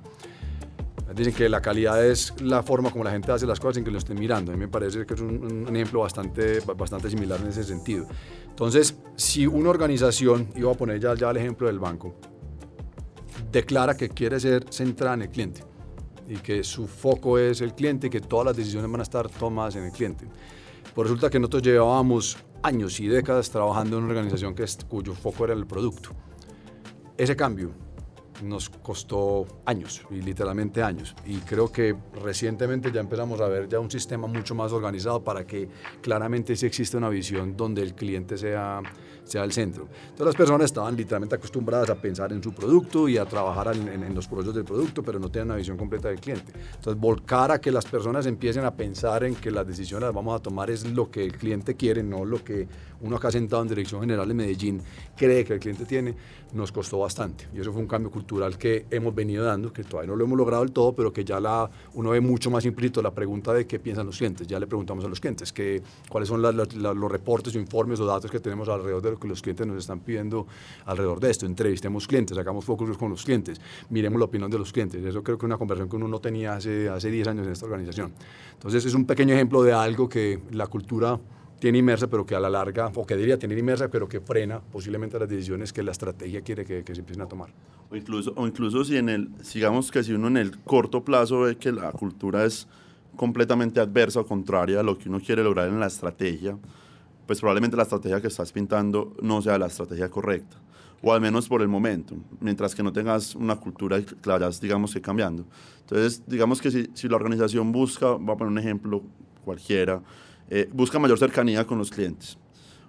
Dicen 1.14 1.32
que 1.32 1.48
la 1.48 1.62
calidad 1.62 2.04
es 2.04 2.34
la 2.40 2.62
forma 2.62 2.90
como 2.90 3.04
la 3.04 3.12
gente 3.12 3.30
hace 3.30 3.46
las 3.46 3.60
cosas 3.60 3.76
sin 3.76 3.84
que 3.84 3.90
lo 3.90 3.98
estén 3.98 4.18
mirando. 4.18 4.50
A 4.50 4.54
mí 4.54 4.60
me 4.60 4.68
parece 4.68 5.06
que 5.06 5.14
es 5.14 5.20
un, 5.20 5.66
ejemplo 5.74 6.00
bastante, 6.00 6.60
bastante 6.60 7.08
similar 7.08 7.40
en 7.40 7.48
ese 7.48 7.62
sentido. 7.62 8.06
Entonces, 8.48 8.96
si 9.14 9.46
una 9.46 9.70
organización, 9.70 10.48
voy 10.58 10.72
a 10.72 10.76
poner 10.76 10.98
ya, 10.98 11.14
ya 11.14 11.30
el 11.30 11.36
ejemplo 11.36 11.68
del 11.68 11.78
banco, 11.78 12.16
declara 13.52 13.96
que 13.96 14.08
quiere 14.08 14.40
ser 14.40 14.66
centrada 14.70 15.14
en 15.14 15.22
el 15.22 15.30
cliente 15.30 15.62
y 16.28 16.36
que 16.38 16.64
su 16.64 16.88
foco 16.88 17.38
es 17.38 17.60
el 17.60 17.74
cliente 17.74 18.08
y 18.08 18.10
que 18.10 18.20
todas 18.20 18.46
las 18.46 18.56
decisiones 18.56 18.90
van 18.90 19.00
a 19.00 19.04
estar 19.04 19.28
tomadas 19.28 19.76
en 19.76 19.84
el 19.84 19.92
cliente. 19.92 20.26
Pues 20.92 21.08
resulta 21.08 21.30
que 21.30 21.38
nosotros 21.38 21.62
llevábamos 21.62 22.36
años 22.62 22.98
y 22.98 23.06
décadas 23.06 23.48
trabajando 23.50 23.98
en 23.98 24.04
una 24.04 24.14
organización 24.14 24.54
que 24.54 24.64
es, 24.64 24.76
cuyo 24.88 25.14
foco 25.14 25.44
era 25.44 25.54
el 25.54 25.66
producto. 25.66 26.10
Ese 27.16 27.36
cambio 27.36 27.85
nos 28.42 28.68
costó 28.68 29.46
años, 29.64 30.02
y 30.10 30.20
literalmente 30.22 30.82
años. 30.82 31.14
Y 31.24 31.38
creo 31.38 31.70
que 31.70 31.96
recientemente 32.22 32.92
ya 32.92 33.00
empezamos 33.00 33.40
a 33.40 33.48
ver 33.48 33.68
ya 33.68 33.80
un 33.80 33.90
sistema 33.90 34.26
mucho 34.26 34.54
más 34.54 34.72
organizado 34.72 35.22
para 35.22 35.46
que 35.46 35.68
claramente 36.02 36.56
sí 36.56 36.66
existe 36.66 36.96
una 36.96 37.08
visión 37.08 37.56
donde 37.56 37.82
el 37.82 37.94
cliente 37.94 38.36
sea, 38.36 38.82
sea 39.24 39.44
el 39.44 39.52
centro. 39.52 39.88
Entonces 40.02 40.26
las 40.26 40.36
personas 40.36 40.64
estaban 40.66 40.96
literalmente 40.96 41.34
acostumbradas 41.34 41.90
a 41.90 41.96
pensar 41.96 42.32
en 42.32 42.42
su 42.42 42.52
producto 42.52 43.08
y 43.08 43.18
a 43.18 43.24
trabajar 43.24 43.74
en, 43.74 44.14
los 44.14 44.28
proyectos 44.28 44.54
del 44.54 44.64
producto, 44.64 45.02
pero 45.02 45.18
no 45.18 45.30
tenían 45.30 45.48
una 45.48 45.56
visión 45.56 45.76
completa 45.76 46.08
del 46.08 46.20
cliente. 46.20 46.52
Entonces 46.74 47.00
volcar 47.00 47.50
a 47.50 47.60
que 47.60 47.70
las 47.70 47.84
personas 47.86 48.26
empiecen 48.26 48.64
a 48.64 48.74
pensar 48.74 49.24
en 49.24 49.34
que 49.34 49.50
las 49.50 49.66
decisiones 49.66 50.06
las 50.06 50.14
vamos 50.14 50.38
a 50.38 50.42
tomar 50.42 50.70
es 50.70 50.86
lo 50.86 51.10
que 51.10 51.24
el 51.24 51.36
cliente 51.36 51.74
quiere, 51.74 52.02
no 52.02 52.24
lo 52.24 52.42
que 52.42 52.68
uno 53.00 53.16
acá 53.16 53.30
sentado 53.30 53.62
en 53.62 53.68
Dirección 53.68 54.00
General 54.00 54.26
de 54.26 54.34
Medellín 54.34 54.80
cree 55.16 55.44
que 55.44 55.54
el 55.54 55.60
cliente 55.60 55.84
tiene, 55.84 56.14
nos 56.52 56.72
costó 56.72 56.98
bastante. 56.98 57.48
Y 57.54 57.60
eso 57.60 57.72
fue 57.72 57.82
un 57.82 57.88
cambio 57.88 58.10
cultural 58.10 58.25
que 58.58 58.86
hemos 58.90 59.14
venido 59.14 59.44
dando, 59.44 59.72
que 59.72 59.84
todavía 59.84 60.10
no 60.10 60.16
lo 60.16 60.24
hemos 60.24 60.36
logrado 60.36 60.62
del 60.62 60.72
todo, 60.72 60.94
pero 60.94 61.12
que 61.12 61.24
ya 61.24 61.40
la, 61.40 61.68
uno 61.94 62.10
ve 62.10 62.20
mucho 62.20 62.50
más 62.50 62.64
implícito 62.64 63.02
la 63.02 63.12
pregunta 63.12 63.52
de 63.52 63.66
qué 63.66 63.78
piensan 63.78 64.06
los 64.06 64.18
clientes. 64.18 64.46
Ya 64.46 64.58
le 64.58 64.66
preguntamos 64.66 65.04
a 65.04 65.08
los 65.08 65.20
clientes 65.20 65.52
que, 65.52 65.82
cuáles 66.08 66.28
son 66.28 66.42
los 66.42 67.12
reportes 67.12 67.54
o 67.54 67.58
informes 67.58 68.00
o 68.00 68.06
datos 68.06 68.30
que 68.30 68.40
tenemos 68.40 68.68
alrededor 68.68 69.02
de 69.02 69.10
lo 69.12 69.18
que 69.18 69.28
los 69.28 69.42
clientes 69.42 69.66
nos 69.66 69.78
están 69.78 70.00
pidiendo 70.00 70.46
alrededor 70.84 71.20
de 71.20 71.30
esto. 71.30 71.46
Entrevistemos 71.46 72.06
clientes, 72.06 72.36
hagamos 72.36 72.64
focus 72.64 72.96
con 72.98 73.10
los 73.10 73.24
clientes, 73.24 73.60
miremos 73.90 74.18
la 74.18 74.26
opinión 74.26 74.50
de 74.50 74.58
los 74.58 74.72
clientes. 74.72 75.04
Eso 75.04 75.22
creo 75.22 75.38
que 75.38 75.46
es 75.46 75.48
una 75.48 75.58
conversación 75.58 75.88
que 75.88 75.96
uno 75.96 76.08
no 76.08 76.20
tenía 76.20 76.54
hace, 76.54 76.88
hace 76.88 77.10
10 77.10 77.28
años 77.28 77.46
en 77.46 77.52
esta 77.52 77.66
organización. 77.66 78.12
Entonces 78.52 78.84
es 78.84 78.94
un 78.94 79.06
pequeño 79.06 79.34
ejemplo 79.34 79.62
de 79.62 79.72
algo 79.72 80.08
que 80.08 80.40
la 80.50 80.66
cultura 80.66 81.18
tiene 81.58 81.78
inmersa, 81.78 82.06
pero 82.08 82.26
que 82.26 82.34
a 82.34 82.40
la 82.40 82.50
larga, 82.50 82.90
o 82.94 83.06
que 83.06 83.16
diría 83.16 83.38
tener 83.38 83.56
inmersa, 83.56 83.88
pero 83.88 84.08
que 84.08 84.20
frena 84.20 84.60
posiblemente 84.60 85.18
las 85.18 85.28
decisiones 85.28 85.72
que 85.72 85.82
la 85.82 85.92
estrategia 85.92 86.42
quiere 86.42 86.64
que, 86.64 86.84
que, 86.84 86.94
se 86.94 87.00
empiecen 87.00 87.22
a 87.22 87.26
tomar. 87.26 87.50
O 87.90 87.96
incluso, 87.96 88.32
o 88.36 88.46
incluso 88.46 88.84
si 88.84 88.96
en 88.96 89.08
el, 89.08 89.30
digamos 89.54 89.90
que 89.90 90.02
si 90.02 90.12
uno 90.12 90.28
en 90.28 90.36
el 90.36 90.58
corto 90.58 91.04
plazo 91.04 91.40
ve 91.40 91.56
que 91.56 91.72
la 91.72 91.92
cultura 91.92 92.44
es 92.44 92.66
completamente 93.16 93.80
adversa 93.80 94.20
o 94.20 94.26
contraria 94.26 94.80
a 94.80 94.82
lo 94.82 94.98
que 94.98 95.08
uno 95.08 95.20
quiere 95.20 95.42
lograr 95.42 95.68
en 95.68 95.80
la 95.80 95.86
estrategia, 95.86 96.58
pues 97.26 97.40
probablemente 97.40 97.76
la 97.76 97.84
estrategia 97.84 98.20
que 98.20 98.28
estás 98.28 98.52
pintando 98.52 99.14
no 99.22 99.40
sea 99.40 99.58
la 99.58 99.66
estrategia 99.66 100.08
correcta, 100.10 100.56
o 101.02 101.12
al 101.12 101.20
menos 101.20 101.48
por 101.48 101.62
el 101.62 101.68
momento, 101.68 102.14
mientras 102.40 102.74
que 102.74 102.82
no 102.82 102.92
tengas 102.92 103.34
una 103.34 103.56
cultura 103.56 104.00
que 104.00 104.14
digamos 104.60 104.92
que 104.92 105.00
cambiando. 105.00 105.44
Entonces, 105.80 106.22
digamos 106.26 106.60
que 106.60 106.70
si, 106.70 106.90
si 106.94 107.08
la 107.08 107.16
organización 107.16 107.72
busca, 107.72 108.10
voy 108.10 108.34
a 108.34 108.36
poner 108.36 108.52
un 108.52 108.58
ejemplo 108.58 109.02
cualquiera, 109.44 110.02
eh, 110.48 110.68
busca 110.72 110.98
mayor 110.98 111.18
cercanía 111.18 111.66
con 111.66 111.78
los 111.78 111.90
clientes 111.90 112.38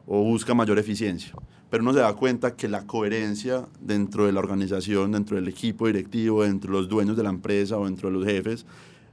o 0.05 0.21
busca 0.23 0.53
mayor 0.53 0.77
eficiencia, 0.79 1.33
pero 1.69 1.83
uno 1.83 1.93
se 1.93 1.99
da 1.99 2.13
cuenta 2.13 2.55
que 2.55 2.67
la 2.67 2.85
coherencia 2.85 3.67
dentro 3.79 4.25
de 4.25 4.31
la 4.31 4.39
organización, 4.39 5.11
dentro 5.11 5.35
del 5.35 5.47
equipo 5.47 5.87
directivo, 5.87 6.43
dentro 6.43 6.71
de 6.71 6.79
los 6.79 6.89
dueños 6.89 7.17
de 7.17 7.23
la 7.23 7.29
empresa 7.29 7.77
o 7.77 7.85
dentro 7.85 8.09
de 8.09 8.15
los 8.15 8.25
jefes, 8.25 8.65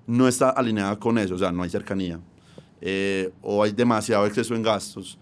no 0.06 0.28
está 0.28 0.50
alineada 0.50 0.98
con 0.98 1.18
eso, 1.18 1.34
o 1.34 1.38
sea, 1.38 1.50
no 1.50 1.62
hay 1.62 1.70
cercanía 1.70 2.20
eh, 2.80 3.32
o 3.40 3.62
hay 3.62 3.72
demasiado 3.72 4.26
exceso 4.26 4.54
en 4.54 4.62
gastos. 4.62 5.18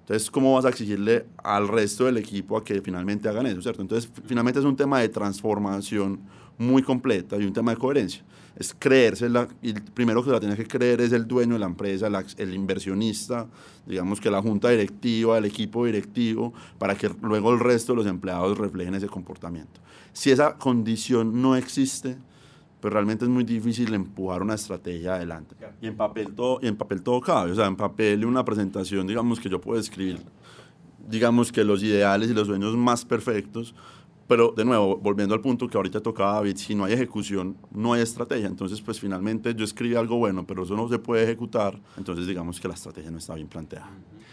Entonces, 0.00 0.30
¿cómo 0.30 0.52
vas 0.52 0.66
a 0.66 0.68
exigirle 0.68 1.24
al 1.42 1.68
resto 1.68 2.04
del 2.04 2.18
equipo 2.18 2.58
a 2.58 2.64
que 2.64 2.82
finalmente 2.82 3.28
hagan 3.28 3.46
eso, 3.46 3.62
cierto? 3.62 3.80
Entonces, 3.80 4.10
finalmente 4.26 4.58
es 4.58 4.66
un 4.66 4.76
tema 4.76 5.00
de 5.00 5.08
transformación 5.08 6.20
muy 6.58 6.82
completa 6.82 7.36
y 7.38 7.44
un 7.44 7.52
tema 7.52 7.70
de 7.70 7.78
coherencia 7.78 8.22
es 8.56 8.74
creerse, 8.78 9.28
la, 9.28 9.48
y 9.62 9.70
el 9.70 9.82
primero 9.82 10.24
que 10.24 10.30
la 10.30 10.38
tiene 10.38 10.56
que 10.56 10.66
creer 10.66 11.00
es 11.00 11.12
el 11.12 11.26
dueño 11.26 11.54
de 11.54 11.58
la 11.58 11.66
empresa, 11.66 12.08
el 12.38 12.54
inversionista, 12.54 13.46
digamos 13.86 14.20
que 14.20 14.30
la 14.30 14.40
junta 14.40 14.68
directiva, 14.68 15.38
el 15.38 15.44
equipo 15.44 15.84
directivo, 15.86 16.52
para 16.78 16.94
que 16.94 17.10
luego 17.22 17.52
el 17.52 17.60
resto 17.60 17.92
de 17.92 17.96
los 17.96 18.06
empleados 18.06 18.56
reflejen 18.56 18.94
ese 18.94 19.08
comportamiento. 19.08 19.80
Si 20.12 20.30
esa 20.30 20.56
condición 20.56 21.42
no 21.42 21.56
existe, 21.56 22.16
pues 22.80 22.92
realmente 22.92 23.24
es 23.24 23.30
muy 23.30 23.44
difícil 23.44 23.92
empujar 23.94 24.42
una 24.42 24.54
estrategia 24.54 25.14
adelante. 25.14 25.56
Y 25.80 25.88
en 25.88 25.96
papel 25.96 26.34
todo, 26.34 26.60
y 26.62 26.68
en 26.68 26.76
papel 26.76 27.02
todo 27.02 27.20
cabe, 27.20 27.50
o 27.50 27.54
sea, 27.54 27.66
en 27.66 27.76
papel 27.76 28.24
una 28.24 28.44
presentación, 28.44 29.06
digamos 29.06 29.40
que 29.40 29.48
yo 29.48 29.60
puedo 29.60 29.80
escribir, 29.80 30.20
digamos 31.08 31.50
que 31.50 31.64
los 31.64 31.82
ideales 31.82 32.30
y 32.30 32.34
los 32.34 32.46
sueños 32.46 32.76
más 32.76 33.04
perfectos, 33.04 33.74
pero 34.26 34.52
de 34.56 34.64
nuevo, 34.64 34.96
volviendo 34.96 35.34
al 35.34 35.40
punto 35.40 35.68
que 35.68 35.76
ahorita 35.76 36.00
tocaba 36.00 36.34
David, 36.34 36.56
si 36.56 36.74
no 36.74 36.84
hay 36.84 36.94
ejecución, 36.94 37.56
no 37.70 37.92
hay 37.92 38.02
estrategia. 38.02 38.46
Entonces, 38.46 38.80
pues 38.80 38.98
finalmente 38.98 39.54
yo 39.54 39.64
escribí 39.64 39.94
algo 39.94 40.16
bueno, 40.16 40.46
pero 40.46 40.62
eso 40.62 40.74
no 40.76 40.88
se 40.88 40.98
puede 40.98 41.24
ejecutar. 41.24 41.78
Entonces, 41.96 42.26
digamos 42.26 42.60
que 42.60 42.68
la 42.68 42.74
estrategia 42.74 43.10
no 43.10 43.18
está 43.18 43.34
bien 43.34 43.48
planteada. 43.48 43.90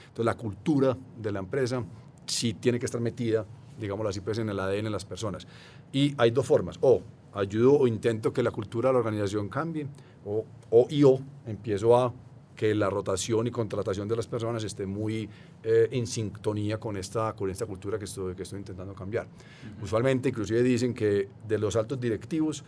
Entonces, 0.07 0.25
la 0.25 0.35
cultura 0.35 0.97
de 1.21 1.31
la 1.31 1.39
empresa 1.39 1.83
sí 2.25 2.53
tiene 2.53 2.79
que 2.79 2.85
estar 2.85 3.01
metida, 3.01 3.45
digámoslo 3.79 4.09
así, 4.09 4.21
pues 4.21 4.37
en 4.37 4.49
el 4.49 4.59
ADN 4.59 4.85
de 4.85 4.89
las 4.89 5.05
personas. 5.05 5.45
Y 5.91 6.13
hay 6.17 6.31
dos 6.31 6.45
formas. 6.45 6.77
O 6.81 7.01
ayudo 7.33 7.73
o 7.73 7.87
intento 7.87 8.31
que 8.31 8.43
la 8.43 8.51
cultura 8.51 8.89
de 8.89 8.93
la 8.93 8.99
organización 8.99 9.49
cambie, 9.49 9.87
o, 10.25 10.45
o 10.69 10.87
yo 10.89 11.19
empiezo 11.45 11.97
a 11.97 12.13
que 12.55 12.75
la 12.75 12.89
rotación 12.89 13.47
y 13.47 13.51
contratación 13.51 14.07
de 14.07 14.15
las 14.15 14.27
personas 14.27 14.63
esté 14.63 14.85
muy 14.85 15.29
eh, 15.63 15.89
en 15.91 16.07
sintonía 16.07 16.79
con 16.79 16.97
esta, 16.97 17.33
con 17.33 17.49
esta 17.49 17.65
cultura 17.65 17.97
que 17.97 18.05
estoy, 18.05 18.35
que 18.35 18.43
estoy 18.43 18.59
intentando 18.59 18.93
cambiar. 18.93 19.27
Usualmente, 19.81 20.29
inclusive 20.29 20.61
dicen 20.61 20.93
que 20.93 21.27
de 21.47 21.57
los 21.57 21.75
altos 21.75 21.99
directivos, 21.99 22.63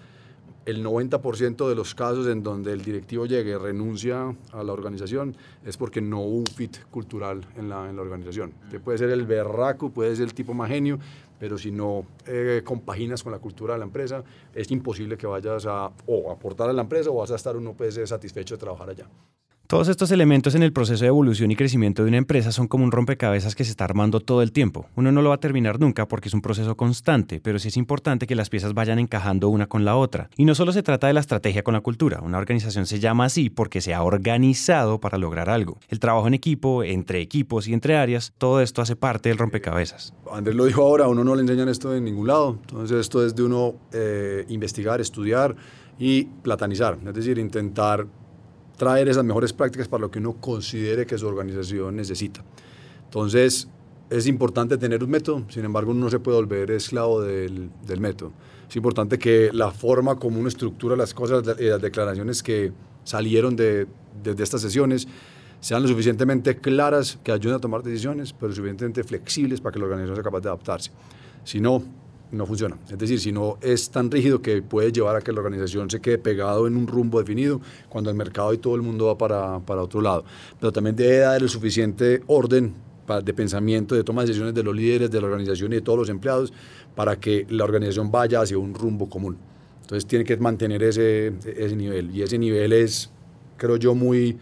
el 0.65 0.83
90% 0.83 1.67
de 1.67 1.75
los 1.75 1.93
casos 1.93 2.27
en 2.27 2.41
donde 2.41 2.71
el 2.71 2.83
directivo 2.83 3.25
llegue 3.25 3.57
renuncia 3.57 4.33
a 4.51 4.63
la 4.63 4.71
organización 4.71 5.35
es 5.65 5.75
porque 5.75 5.99
no 5.99 6.21
hubo 6.21 6.37
un 6.37 6.45
fit 6.45 6.77
cultural 6.89 7.45
en 7.57 7.67
la, 7.67 7.89
en 7.89 7.97
la 7.97 8.01
organización. 8.01 8.53
Te 8.71 8.79
puede 8.79 8.97
ser 8.97 9.09
el 9.09 9.25
berraco, 9.25 9.89
puede 9.89 10.15
ser 10.15 10.25
el 10.25 10.33
tipo 10.33 10.53
más 10.53 10.69
genio, 10.69 10.99
pero 11.37 11.57
si 11.57 11.71
no 11.71 12.05
eh, 12.25 12.61
compaginas 12.63 13.23
con 13.23 13.33
la 13.33 13.39
cultura 13.39 13.73
de 13.73 13.79
la 13.79 13.85
empresa, 13.85 14.23
es 14.53 14.71
imposible 14.71 15.17
que 15.17 15.27
vayas 15.27 15.65
a 15.65 15.91
o 16.05 16.31
aportar 16.31 16.69
a 16.69 16.73
la 16.73 16.83
empresa 16.83 17.09
o 17.09 17.15
vas 17.15 17.31
a 17.31 17.35
estar 17.35 17.57
uno 17.57 17.73
pues, 17.73 17.99
satisfecho 18.05 18.55
de 18.55 18.59
trabajar 18.59 18.89
allá. 18.89 19.09
Todos 19.73 19.87
estos 19.87 20.11
elementos 20.11 20.53
en 20.53 20.61
el 20.61 20.71
proceso 20.71 21.03
de 21.03 21.07
evolución 21.07 21.49
y 21.49 21.55
crecimiento 21.55 22.03
de 22.03 22.09
una 22.09 22.19
empresa 22.19 22.51
son 22.51 22.67
como 22.67 22.83
un 22.83 22.91
rompecabezas 22.91 23.55
que 23.55 23.63
se 23.63 23.71
está 23.71 23.85
armando 23.85 24.19
todo 24.19 24.43
el 24.43 24.51
tiempo. 24.51 24.85
Uno 24.95 25.11
no 25.11 25.23
lo 25.23 25.29
va 25.29 25.35
a 25.35 25.39
terminar 25.39 25.79
nunca 25.79 26.07
porque 26.07 26.27
es 26.27 26.35
un 26.35 26.43
proceso 26.43 26.77
constante, 26.77 27.41
pero 27.41 27.57
sí 27.57 27.69
es 27.69 27.77
importante 27.77 28.27
que 28.27 28.35
las 28.35 28.51
piezas 28.51 28.75
vayan 28.75 28.99
encajando 28.99 29.49
una 29.49 29.65
con 29.65 29.83
la 29.83 29.95
otra. 29.95 30.29
Y 30.37 30.45
no 30.45 30.53
solo 30.53 30.73
se 30.73 30.83
trata 30.83 31.07
de 31.07 31.13
la 31.13 31.21
estrategia 31.21 31.63
con 31.63 31.73
la 31.73 31.81
cultura, 31.81 32.21
una 32.21 32.37
organización 32.37 32.85
se 32.85 32.99
llama 32.99 33.25
así 33.25 33.49
porque 33.49 33.81
se 33.81 33.95
ha 33.95 34.03
organizado 34.03 34.99
para 34.99 35.17
lograr 35.17 35.49
algo. 35.49 35.79
El 35.89 35.97
trabajo 35.97 36.27
en 36.27 36.35
equipo, 36.35 36.83
entre 36.83 37.21
equipos 37.21 37.67
y 37.67 37.73
entre 37.73 37.97
áreas, 37.97 38.31
todo 38.37 38.61
esto 38.61 38.83
hace 38.83 38.95
parte 38.95 39.29
del 39.29 39.39
rompecabezas. 39.39 40.13
Andrés 40.31 40.55
lo 40.55 40.65
dijo 40.65 40.83
ahora, 40.83 41.05
a 41.05 41.07
uno 41.07 41.23
no 41.23 41.33
le 41.33 41.41
enseñan 41.41 41.67
esto 41.67 41.95
en 41.95 42.05
ningún 42.05 42.27
lado, 42.27 42.59
entonces 42.61 42.99
esto 42.99 43.25
es 43.25 43.35
de 43.35 43.41
uno 43.41 43.73
eh, 43.91 44.45
investigar, 44.49 45.01
estudiar 45.01 45.55
y 45.97 46.25
platanizar, 46.25 46.99
es 47.03 47.13
decir, 47.15 47.39
intentar 47.39 48.05
traer 48.83 49.07
esas 49.07 49.23
mejores 49.23 49.53
prácticas 49.53 49.87
para 49.87 50.01
lo 50.01 50.11
que 50.11 50.19
uno 50.19 50.33
considere 50.33 51.05
que 51.05 51.17
su 51.17 51.25
organización 51.25 51.95
necesita. 51.95 52.43
Entonces, 53.05 53.67
es 54.09 54.27
importante 54.27 54.77
tener 54.77 55.03
un 55.03 55.09
método, 55.09 55.43
sin 55.49 55.63
embargo, 55.63 55.91
uno 55.91 56.01
no 56.01 56.09
se 56.09 56.19
puede 56.19 56.37
volver 56.37 56.69
esclavo 56.71 57.21
del, 57.21 57.69
del 57.87 57.99
método. 57.99 58.33
Es 58.69 58.75
importante 58.75 59.17
que 59.17 59.51
la 59.53 59.71
forma 59.71 60.17
como 60.17 60.39
uno 60.39 60.49
estructura 60.49 60.95
las 60.95 61.13
cosas 61.13 61.43
y 61.59 61.63
las 61.63 61.81
declaraciones 61.81 62.43
que 62.43 62.73
salieron 63.03 63.55
de, 63.55 63.87
de, 64.21 64.33
de 64.35 64.43
estas 64.43 64.61
sesiones 64.61 65.07
sean 65.61 65.81
lo 65.81 65.87
suficientemente 65.87 66.57
claras 66.57 67.17
que 67.23 67.31
ayuden 67.31 67.55
a 67.55 67.59
tomar 67.59 67.83
decisiones, 67.83 68.33
pero 68.33 68.51
suficientemente 68.53 69.03
flexibles 69.03 69.61
para 69.61 69.73
que 69.73 69.79
la 69.79 69.85
organización 69.85 70.15
sea 70.17 70.23
capaz 70.23 70.41
de 70.41 70.49
adaptarse. 70.49 70.91
Si 71.45 71.61
no, 71.61 71.83
no 72.33 72.45
funciona. 72.45 72.77
Es 72.89 72.97
decir, 72.97 73.19
si 73.19 73.31
no 73.31 73.57
es 73.61 73.89
tan 73.89 74.09
rígido 74.09 74.41
que 74.41 74.61
puede 74.61 74.91
llevar 74.91 75.15
a 75.15 75.21
que 75.21 75.31
la 75.31 75.39
organización 75.39 75.89
se 75.89 76.01
quede 76.01 76.17
pegado 76.17 76.67
en 76.67 76.75
un 76.75 76.87
rumbo 76.87 77.19
definido 77.19 77.61
cuando 77.89 78.09
el 78.09 78.15
mercado 78.15 78.53
y 78.53 78.57
todo 78.57 78.75
el 78.75 78.81
mundo 78.81 79.05
va 79.07 79.17
para, 79.17 79.59
para 79.59 79.81
otro 79.81 80.01
lado. 80.01 80.25
Pero 80.59 80.71
también 80.71 80.95
debe 80.95 81.17
dar 81.17 81.41
el 81.41 81.49
suficiente 81.49 82.23
orden 82.27 82.73
de 83.23 83.33
pensamiento, 83.33 83.95
de 83.95 84.03
toma 84.03 84.21
de 84.21 84.27
decisiones 84.27 84.53
de 84.53 84.63
los 84.63 84.75
líderes 84.75 85.11
de 85.11 85.19
la 85.19 85.27
organización 85.27 85.73
y 85.73 85.75
de 85.75 85.81
todos 85.81 85.99
los 85.99 86.09
empleados 86.09 86.53
para 86.95 87.19
que 87.19 87.45
la 87.49 87.63
organización 87.65 88.11
vaya 88.11 88.41
hacia 88.41 88.57
un 88.57 88.73
rumbo 88.73 89.09
común. 89.09 89.37
Entonces 89.81 90.05
tiene 90.05 90.23
que 90.23 90.37
mantener 90.37 90.81
ese, 90.83 91.33
ese 91.45 91.75
nivel 91.75 92.15
y 92.15 92.23
ese 92.23 92.37
nivel 92.37 92.71
es, 92.73 93.11
creo 93.57 93.75
yo, 93.75 93.93
muy 93.93 94.37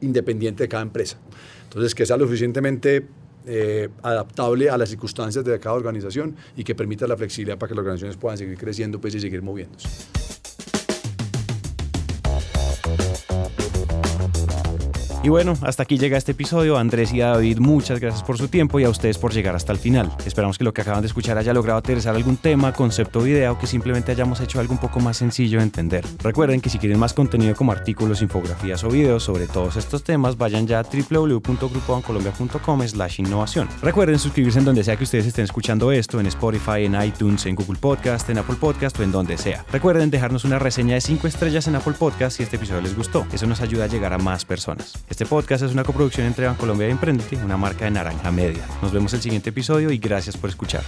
independiente 0.00 0.64
de 0.64 0.68
cada 0.68 0.82
empresa. 0.82 1.18
Entonces 1.64 1.94
que 1.94 2.06
sea 2.06 2.16
lo 2.16 2.24
suficientemente 2.24 3.06
eh, 3.46 3.88
adaptable 4.02 4.70
a 4.70 4.78
las 4.78 4.88
circunstancias 4.88 5.44
de 5.44 5.58
cada 5.60 5.74
organización 5.74 6.36
y 6.56 6.64
que 6.64 6.74
permita 6.74 7.06
la 7.06 7.16
flexibilidad 7.16 7.58
para 7.58 7.68
que 7.68 7.74
las 7.74 7.82
organizaciones 7.82 8.16
puedan 8.16 8.38
seguir 8.38 8.56
creciendo 8.58 9.00
pues, 9.00 9.14
y 9.14 9.20
seguir 9.20 9.42
moviéndose. 9.42 9.88
Y 15.24 15.30
bueno, 15.30 15.54
hasta 15.62 15.82
aquí 15.84 15.96
llega 15.96 16.18
este 16.18 16.32
episodio. 16.32 16.76
Andrés 16.76 17.10
y 17.14 17.20
David, 17.20 17.58
muchas 17.58 17.98
gracias 17.98 18.22
por 18.22 18.36
su 18.36 18.48
tiempo 18.48 18.78
y 18.78 18.84
a 18.84 18.90
ustedes 18.90 19.16
por 19.16 19.32
llegar 19.32 19.56
hasta 19.56 19.72
el 19.72 19.78
final. 19.78 20.14
Esperamos 20.26 20.58
que 20.58 20.64
lo 20.64 20.74
que 20.74 20.82
acaban 20.82 21.00
de 21.00 21.06
escuchar 21.06 21.38
haya 21.38 21.54
logrado 21.54 21.78
aterrizar 21.78 22.14
algún 22.14 22.36
tema, 22.36 22.74
concepto 22.74 23.20
o 23.20 23.26
idea 23.26 23.50
o 23.50 23.58
que 23.58 23.66
simplemente 23.66 24.12
hayamos 24.12 24.42
hecho 24.42 24.60
algo 24.60 24.74
un 24.74 24.80
poco 24.80 25.00
más 25.00 25.16
sencillo 25.16 25.60
de 25.60 25.64
entender. 25.64 26.04
Recuerden 26.22 26.60
que 26.60 26.68
si 26.68 26.78
quieren 26.78 26.98
más 26.98 27.14
contenido 27.14 27.54
como 27.54 27.72
artículos, 27.72 28.20
infografías 28.20 28.84
o 28.84 28.90
videos 28.90 29.22
sobre 29.22 29.46
todos 29.46 29.76
estos 29.76 30.04
temas, 30.04 30.36
vayan 30.36 30.66
ya 30.66 30.80
a 30.80 30.82
www.grupobancolombia.com 30.82 32.86
slash 32.86 33.20
innovación. 33.20 33.66
Recuerden 33.80 34.18
suscribirse 34.18 34.58
en 34.58 34.66
donde 34.66 34.84
sea 34.84 34.96
que 34.96 35.04
ustedes 35.04 35.24
estén 35.24 35.46
escuchando 35.46 35.90
esto, 35.90 36.20
en 36.20 36.26
Spotify, 36.26 36.84
en 36.84 37.02
iTunes, 37.02 37.46
en 37.46 37.54
Google 37.54 37.78
Podcast, 37.80 38.28
en 38.28 38.36
Apple 38.36 38.56
Podcast 38.60 39.00
o 39.00 39.02
en 39.02 39.10
donde 39.10 39.38
sea. 39.38 39.64
Recuerden 39.72 40.10
dejarnos 40.10 40.44
una 40.44 40.58
reseña 40.58 40.96
de 40.96 41.00
5 41.00 41.26
estrellas 41.28 41.66
en 41.66 41.76
Apple 41.76 41.94
Podcast 41.98 42.36
si 42.36 42.42
este 42.42 42.56
episodio 42.56 42.82
les 42.82 42.94
gustó. 42.94 43.26
Eso 43.32 43.46
nos 43.46 43.62
ayuda 43.62 43.84
a 43.84 43.86
llegar 43.86 44.12
a 44.12 44.18
más 44.18 44.44
personas. 44.44 45.02
Este 45.14 45.26
podcast 45.26 45.62
es 45.62 45.70
una 45.70 45.84
coproducción 45.84 46.26
entre 46.26 46.44
Bancolombia 46.48 46.88
y 46.88 46.90
Emprendete, 46.90 47.36
una 47.36 47.56
marca 47.56 47.84
de 47.84 47.92
Naranja 47.92 48.32
Media. 48.32 48.66
Nos 48.82 48.92
vemos 48.92 49.14
el 49.14 49.20
siguiente 49.20 49.50
episodio 49.50 49.92
y 49.92 49.98
gracias 49.98 50.36
por 50.36 50.50
escuchar. 50.50 50.82